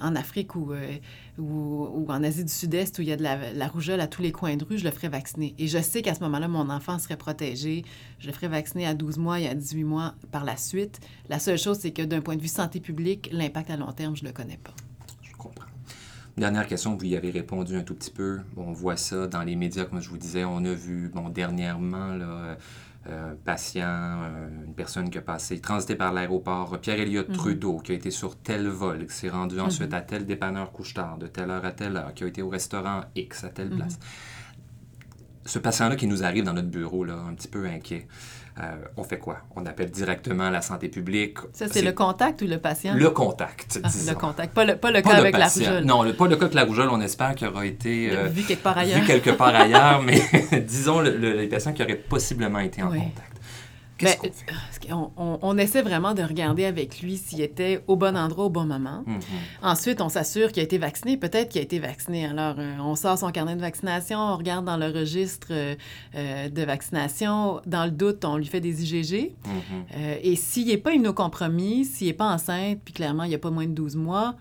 en 0.03 0.15
Afrique 0.17 0.55
ou, 0.55 0.73
ou, 1.39 2.07
en 2.09 2.23
Asie 2.23 2.45
du 2.45 2.53
Sud-Est 2.53 2.99
où 2.99 3.03
il 3.03 3.09
y 3.09 3.13
a 3.13 3.17
de 3.17 3.23
la, 3.23 3.69
rougeole 3.69 4.01
à 4.01 4.07
tous 4.07 4.23
les 4.23 4.33
coins 4.33 4.57
de 4.57 4.65
rue, 4.65 4.79
je 4.79 4.85
le 4.85 4.91
ferais 4.91 5.09
vacciner. 5.09 5.55
Et 5.59 5.67
je 5.67 5.79
sais 5.79 6.03
qu'à 6.03 6.15
ce 6.15 6.21
moment-là, 6.21 6.49
mon 6.49 6.71
enfant 6.71 6.99
serait 6.99 7.17
protégé. 7.17 7.85
Je 8.19 8.27
le 8.27 8.33
ferais 8.33 8.49
vacciner 8.49 8.87
à 8.87 8.95
12 8.95 9.19
mois 9.19 9.41
et 9.41 9.49
à 9.49 9.55
18 9.55 9.85
mois 9.85 10.15
par 10.31 10.45
la 10.45 10.57
suite. 10.57 11.01
La 11.29 11.39
seule 11.39 11.59
chose, 11.59 11.79
c'est 11.81 11.93
que 11.93 12.03
d'un 12.03 12.21
point 12.21 12.37
de 12.37 12.43
vue 12.43 12.49
santé 12.49 12.81
publique, 12.81 13.29
l'impact 13.33 13.71
à 13.71 13.77
long 13.77 13.93
terme, 13.93 14.17
je 14.17 14.23
ne 14.23 14.29
le 14.29 14.33
connais 14.33 14.59
pas. 14.59 14.75
Je 15.23 15.33
comprends. 15.33 15.67
Dernière 16.37 16.67
question, 16.67 16.95
vous 16.97 17.07
y 17.07 17.17
avez 17.17 17.31
répondu 17.31 17.77
un 17.77 17.83
tout 17.83 17.95
petit 17.95 18.11
peu. 18.11 18.41
on 18.57 18.73
voit 18.73 18.97
ça 18.97 19.27
dans 19.27 19.43
les 19.43 19.57
médias, 19.57 19.87
comme 19.87 20.01
je 20.01 20.11
vous 20.11 20.19
disais. 20.19 20.45
On 20.45 20.65
a 20.65 20.75
vu, 20.75 21.11
bon, 21.15 21.31
dernièrement, 21.31 22.09
là, 22.09 22.59
euh, 23.09 23.35
patient, 23.45 23.87
euh, 23.87 24.65
une 24.67 24.75
personne 24.75 25.11
qui 25.11 25.19
a 25.19 25.23
passé, 25.23 25.61
transité 25.61 25.95
par 25.95 26.13
l'aéroport, 26.13 26.79
Pierre-Éliott 26.81 27.29
mhm. 27.29 27.37
Trudeau, 27.37 27.79
qui 27.79 27.93
a 27.93 27.95
été 27.95 28.11
sur 28.11 28.37
tel 28.37 28.67
vol, 28.69 29.07
qui 29.07 29.15
s'est 29.15 29.29
rendu 29.29 29.61
ensuite 29.61 29.91
mhm. 29.91 29.99
à 29.99 30.01
tel 30.01 30.27
dépanneur 30.27 30.73
couche-tard, 30.73 31.19
de 31.19 31.27
telle 31.27 31.51
heure 31.51 31.65
à 31.65 31.73
telle 31.73 31.97
heure, 31.97 32.15
qui 32.15 32.25
a 32.25 32.27
été 32.27 32.43
au 32.43 32.49
restaurant 32.49 33.03
X 33.15 33.45
à 33.45 33.51
telle 33.51 33.71
mhm. 33.71 33.77
place. 33.77 33.99
Ce 35.45 35.59
patient-là 35.61 35.95
qui 35.97 36.09
nous 36.09 36.25
arrive 36.25 36.45
dans 36.45 36.55
notre 36.55 36.69
bureau, 36.69 37.05
là, 37.05 37.15
un 37.15 37.35
petit 37.35 37.49
peu 37.49 37.67
inquiet, 37.67 38.09
euh, 38.59 38.75
on 38.97 39.05
fait 39.05 39.19
quoi? 39.19 39.39
On 39.55 39.67
appelle 39.67 39.91
directement 39.91 40.49
la 40.49 40.63
santé 40.63 40.89
publique. 40.89 41.39
Ça, 41.53 41.67
c'est 41.71 41.83
le 41.83 41.93
contact 41.93 42.41
ou 42.41 42.47
le 42.47 42.59
patient? 42.59 42.95
Le 42.95 43.11
contact, 43.11 43.79
ah, 43.85 43.89
Le 44.09 44.15
contact, 44.15 44.55
pas 44.55 44.65
le, 44.65 44.77
pas 44.77 44.91
le 44.91 45.03
cas 45.03 45.17
avec 45.17 45.37
la 45.37 45.49
rougeole. 45.49 45.85
Non, 45.85 46.11
pas 46.13 46.27
le 46.27 46.37
cas 46.37 46.45
avec 46.45 46.55
la 46.55 46.65
rougeole, 46.65 46.89
on 46.91 47.01
espère 47.03 47.35
qu'il 47.35 47.49
aura 47.49 47.67
été... 47.67 48.11
Euh, 48.17 48.29
vu 48.29 48.45
quelque 48.45 48.63
part 48.63 48.79
ailleurs. 48.79 49.01
Vu 49.01 49.07
quelque 49.07 49.31
part 49.31 49.55
ailleurs, 49.55 50.03
mais 50.07 50.23
disons 50.67 51.01
les 51.01 51.49
patients 51.49 51.75
qui 51.75 51.83
auraient 51.83 51.97
possiblement 51.97 52.61
été 52.61 52.83
en 52.83 52.89
contact. 52.89 53.36
Ben, 54.03 54.15
on, 54.91 55.39
on, 55.41 55.59
essaie 55.59 55.81
vraiment 55.81 56.13
de 56.13 56.23
regarder 56.23 56.67
avec 56.67 57.01
lui 57.01 57.17
s'il 57.17 57.41
était 57.41 57.83
au 57.87 57.97
bon 57.97 58.17
endroit 58.17 58.47
au 58.47 58.51
bon 58.51 58.67
moment. 58.67 59.05
Mm-hmm. 59.07 59.21
Ensuite, 59.63 60.01
on 60.01 60.09
s'assure 60.09 60.53
qu'il 60.53 60.61
a 60.61 60.65
été 60.65 60.77
vacciné. 60.77 61.17
Peut-être 61.17 61.49
qu'il 61.49 61.61
a 61.61 61.65
été 61.65 61.79
vacciné. 61.79 62.27
Alors, 62.27 62.57
euh, 62.59 62.77
on 62.81 62.95
sort 62.95 63.19
son 63.19 63.31
carnet 63.31 63.57
de 63.57 63.61
vaccination, 63.61 64.19
on 64.19 64.37
regarde 64.37 64.67
dans 64.67 64.77
le 64.77 64.87
registre 64.87 65.49
euh, 65.51 65.75
euh, 66.15 66.49
de 66.49 66.63
vaccination. 66.63 67.61
Dans 67.65 67.87
le 67.87 67.91
doute, 67.91 68.25
on 68.25 68.37
lui 68.37 68.47
fait 68.47 68.61
des 68.61 68.85
IgG. 68.85 69.33
Mm-hmm. 69.47 70.19
et 70.23 70.37
s'il 70.37 70.67
n'est 70.67 70.77
pas 70.77 70.93
immunocompromis, 70.93 71.85
s'il 71.85 72.09
n'est 72.09 72.13
pas 72.13 72.27
enceinte, 72.27 72.81
puis 72.85 72.93
clairement, 72.93 73.25
il 73.25 73.31
n'y 73.31 73.35
a 73.35 73.39
pas 73.39 73.51
moins 73.51 73.67
de 73.67 73.73
12 73.73 73.97
mois, 73.97 74.37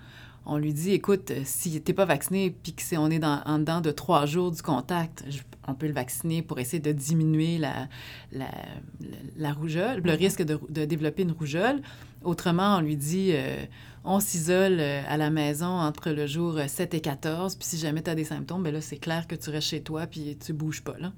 on 0.46 0.58
lui 0.58 0.74
dit, 0.74 0.92
écoute, 0.92 1.32
si 1.44 1.72
tu 1.82 1.92
n'es 1.92 1.96
pas 1.96 2.06
vacciné, 2.06 2.52
puis 2.52 2.74
qu'on 2.74 3.10
est 3.10 3.20
dans, 3.20 3.42
en 3.46 3.60
dedans 3.60 3.82
de 3.82 3.92
trois 3.92 4.26
jours 4.26 4.52
du 4.52 4.62
contact, 4.62 5.24
on 5.68 5.74
peut 5.74 5.88
le 5.88 5.94
vacciner 5.94 6.42
pour 6.42 6.60
essayer 6.60 6.80
de 6.80 6.92
diminuer 6.92 7.58
la, 7.58 7.88
la, 8.32 9.54
rougeole, 9.54 10.02
le 10.04 10.12
mhm. 10.12 10.18
risque 10.18 10.42
de, 10.44 10.60
de, 10.70 10.86
développer 10.86 11.24
une 11.24 11.32
rougeole. 11.32 11.82
Autrement, 12.24 12.78
on 12.78 12.82
lui 12.82 12.98
dit, 12.98 13.32
euh, 13.34 13.66
on 14.04 14.20
s'isole 14.20 14.78
euh, 14.80 15.02
à 15.08 15.18
la 15.18 15.30
maison 15.30 15.68
entre 15.68 16.12
le 16.12 16.28
jour 16.28 16.60
7 16.66 16.94
et 16.94 17.02
14, 17.02 17.56
puis 17.56 17.68
si 17.68 17.78
jamais 17.78 18.02
tu 18.02 18.10
as 18.10 18.16
des 18.16 18.24
symptômes, 18.24 18.64
ben 18.64 18.74
là, 18.74 18.82
c'est 18.82 18.98
clair 18.98 19.28
que 19.28 19.36
tu 19.36 19.50
restes 19.50 19.70
chez 19.70 19.82
toi, 19.82 20.08
puis 20.08 20.38
tu 20.38 20.54
bouges 20.54 20.82
pas, 20.82 20.96
là, 21.00 21.12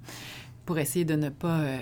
pour 0.66 0.78
essayer 0.80 1.06
de 1.06 1.16
ne 1.16 1.30
pas... 1.30 1.60
Euh, 1.60 1.78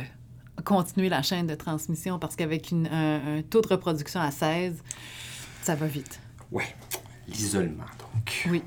continuer 0.63 1.09
la 1.09 1.21
chaîne 1.21 1.47
de 1.47 1.55
transmission 1.55 2.17
parce 2.17 2.37
qu'avec 2.37 2.71
un, 2.71 2.85
un, 2.85 3.41
taux 3.41 3.61
de 3.61 3.67
reproduction 3.67 4.21
à 4.21 4.31
16, 4.31 4.81
ça 5.61 5.75
va 5.75 5.85
vite. 5.85 6.21
Oui, 6.51 6.63
l'isolement, 7.27 7.83
donc. 7.99 8.47
Oui. 8.49 8.63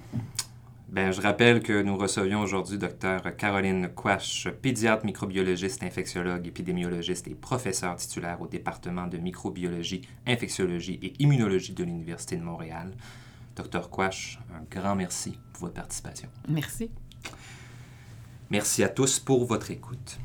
Ben, 0.91 1.13
je 1.13 1.21
rappelle 1.21 1.63
que 1.63 1.83
nous 1.83 1.99
recevions 1.99 2.41
aujourd'hui 2.41 2.79
Dr 2.79 3.37
Caroline 3.37 3.91
Quash, 3.95 4.49
pédiatre 4.63 5.05
microbiologiste, 5.05 5.83
infectiologue, 5.83 6.47
épidémiologiste 6.47 7.29
et 7.29 7.35
professeur 7.35 7.97
titulaire 7.97 8.41
au 8.41 8.47
département 8.47 9.07
de 9.07 9.19
microbiologie, 9.19 10.01
infectiologie 10.27 10.99
et 11.03 11.13
immunologie 11.23 11.75
de 11.75 11.85
l'Université 11.85 12.37
de 12.37 12.43
Montréal. 12.43 12.95
Dr 13.55 13.91
Quash, 13.91 14.39
un 14.55 14.65
grand 14.71 14.95
merci 14.95 15.39
pour 15.53 15.65
votre 15.65 15.75
participation. 15.75 16.31
Merci. 16.49 16.91
Merci 18.49 18.83
à 18.83 18.89
tous 18.89 19.19
pour 19.19 19.45
votre 19.45 19.71
écoute. 19.71 20.19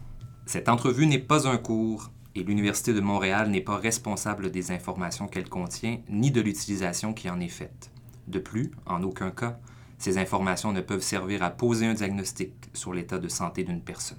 Cette 0.46 0.70
entrevue 0.70 1.08
n'est 1.08 1.20
pas 1.20 1.46
un 1.46 1.58
cours 1.58 2.10
et 2.36 2.44
l'Université 2.44 2.94
de 2.94 3.02
Montréal 3.02 3.50
n'est 3.50 3.60
pas 3.60 3.76
responsable 3.76 4.50
des 4.50 4.72
informations 4.72 5.28
qu'elle 5.28 5.50
contient 5.50 6.00
ni 6.08 6.32
de 6.32 6.40
l'utilisation 6.40 7.14
qui 7.14 7.30
en 7.30 7.42
est 7.42 7.50
faite. 7.50 7.92
De 8.30 8.40
plus, 8.40 8.72
en 8.86 9.04
aucun 9.04 9.32
cas, 9.32 9.60
ces 10.04 10.18
informations 10.18 10.74
ne 10.74 10.82
peuvent 10.82 11.02
servir 11.02 11.44
à 11.44 11.50
poser 11.50 11.86
un 11.86 11.94
diagnostic 11.94 12.52
sur 12.74 12.94
l'état 12.94 13.20
de 13.20 13.30
santé 13.30 13.64
d'une 13.64 13.80
personne. 13.80 14.18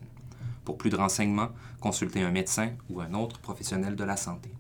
Pour 0.65 0.79
plus 0.79 0.89
de 0.89 0.97
renseignements, 0.97 1.51
consultez 1.79 2.23
un 2.23 2.31
médecin 2.31 2.71
ou 2.89 3.03
un 3.03 3.13
autre 3.13 3.39
professionnel 3.39 3.95
de 3.95 4.05
la 4.05 4.17
santé. 4.17 4.51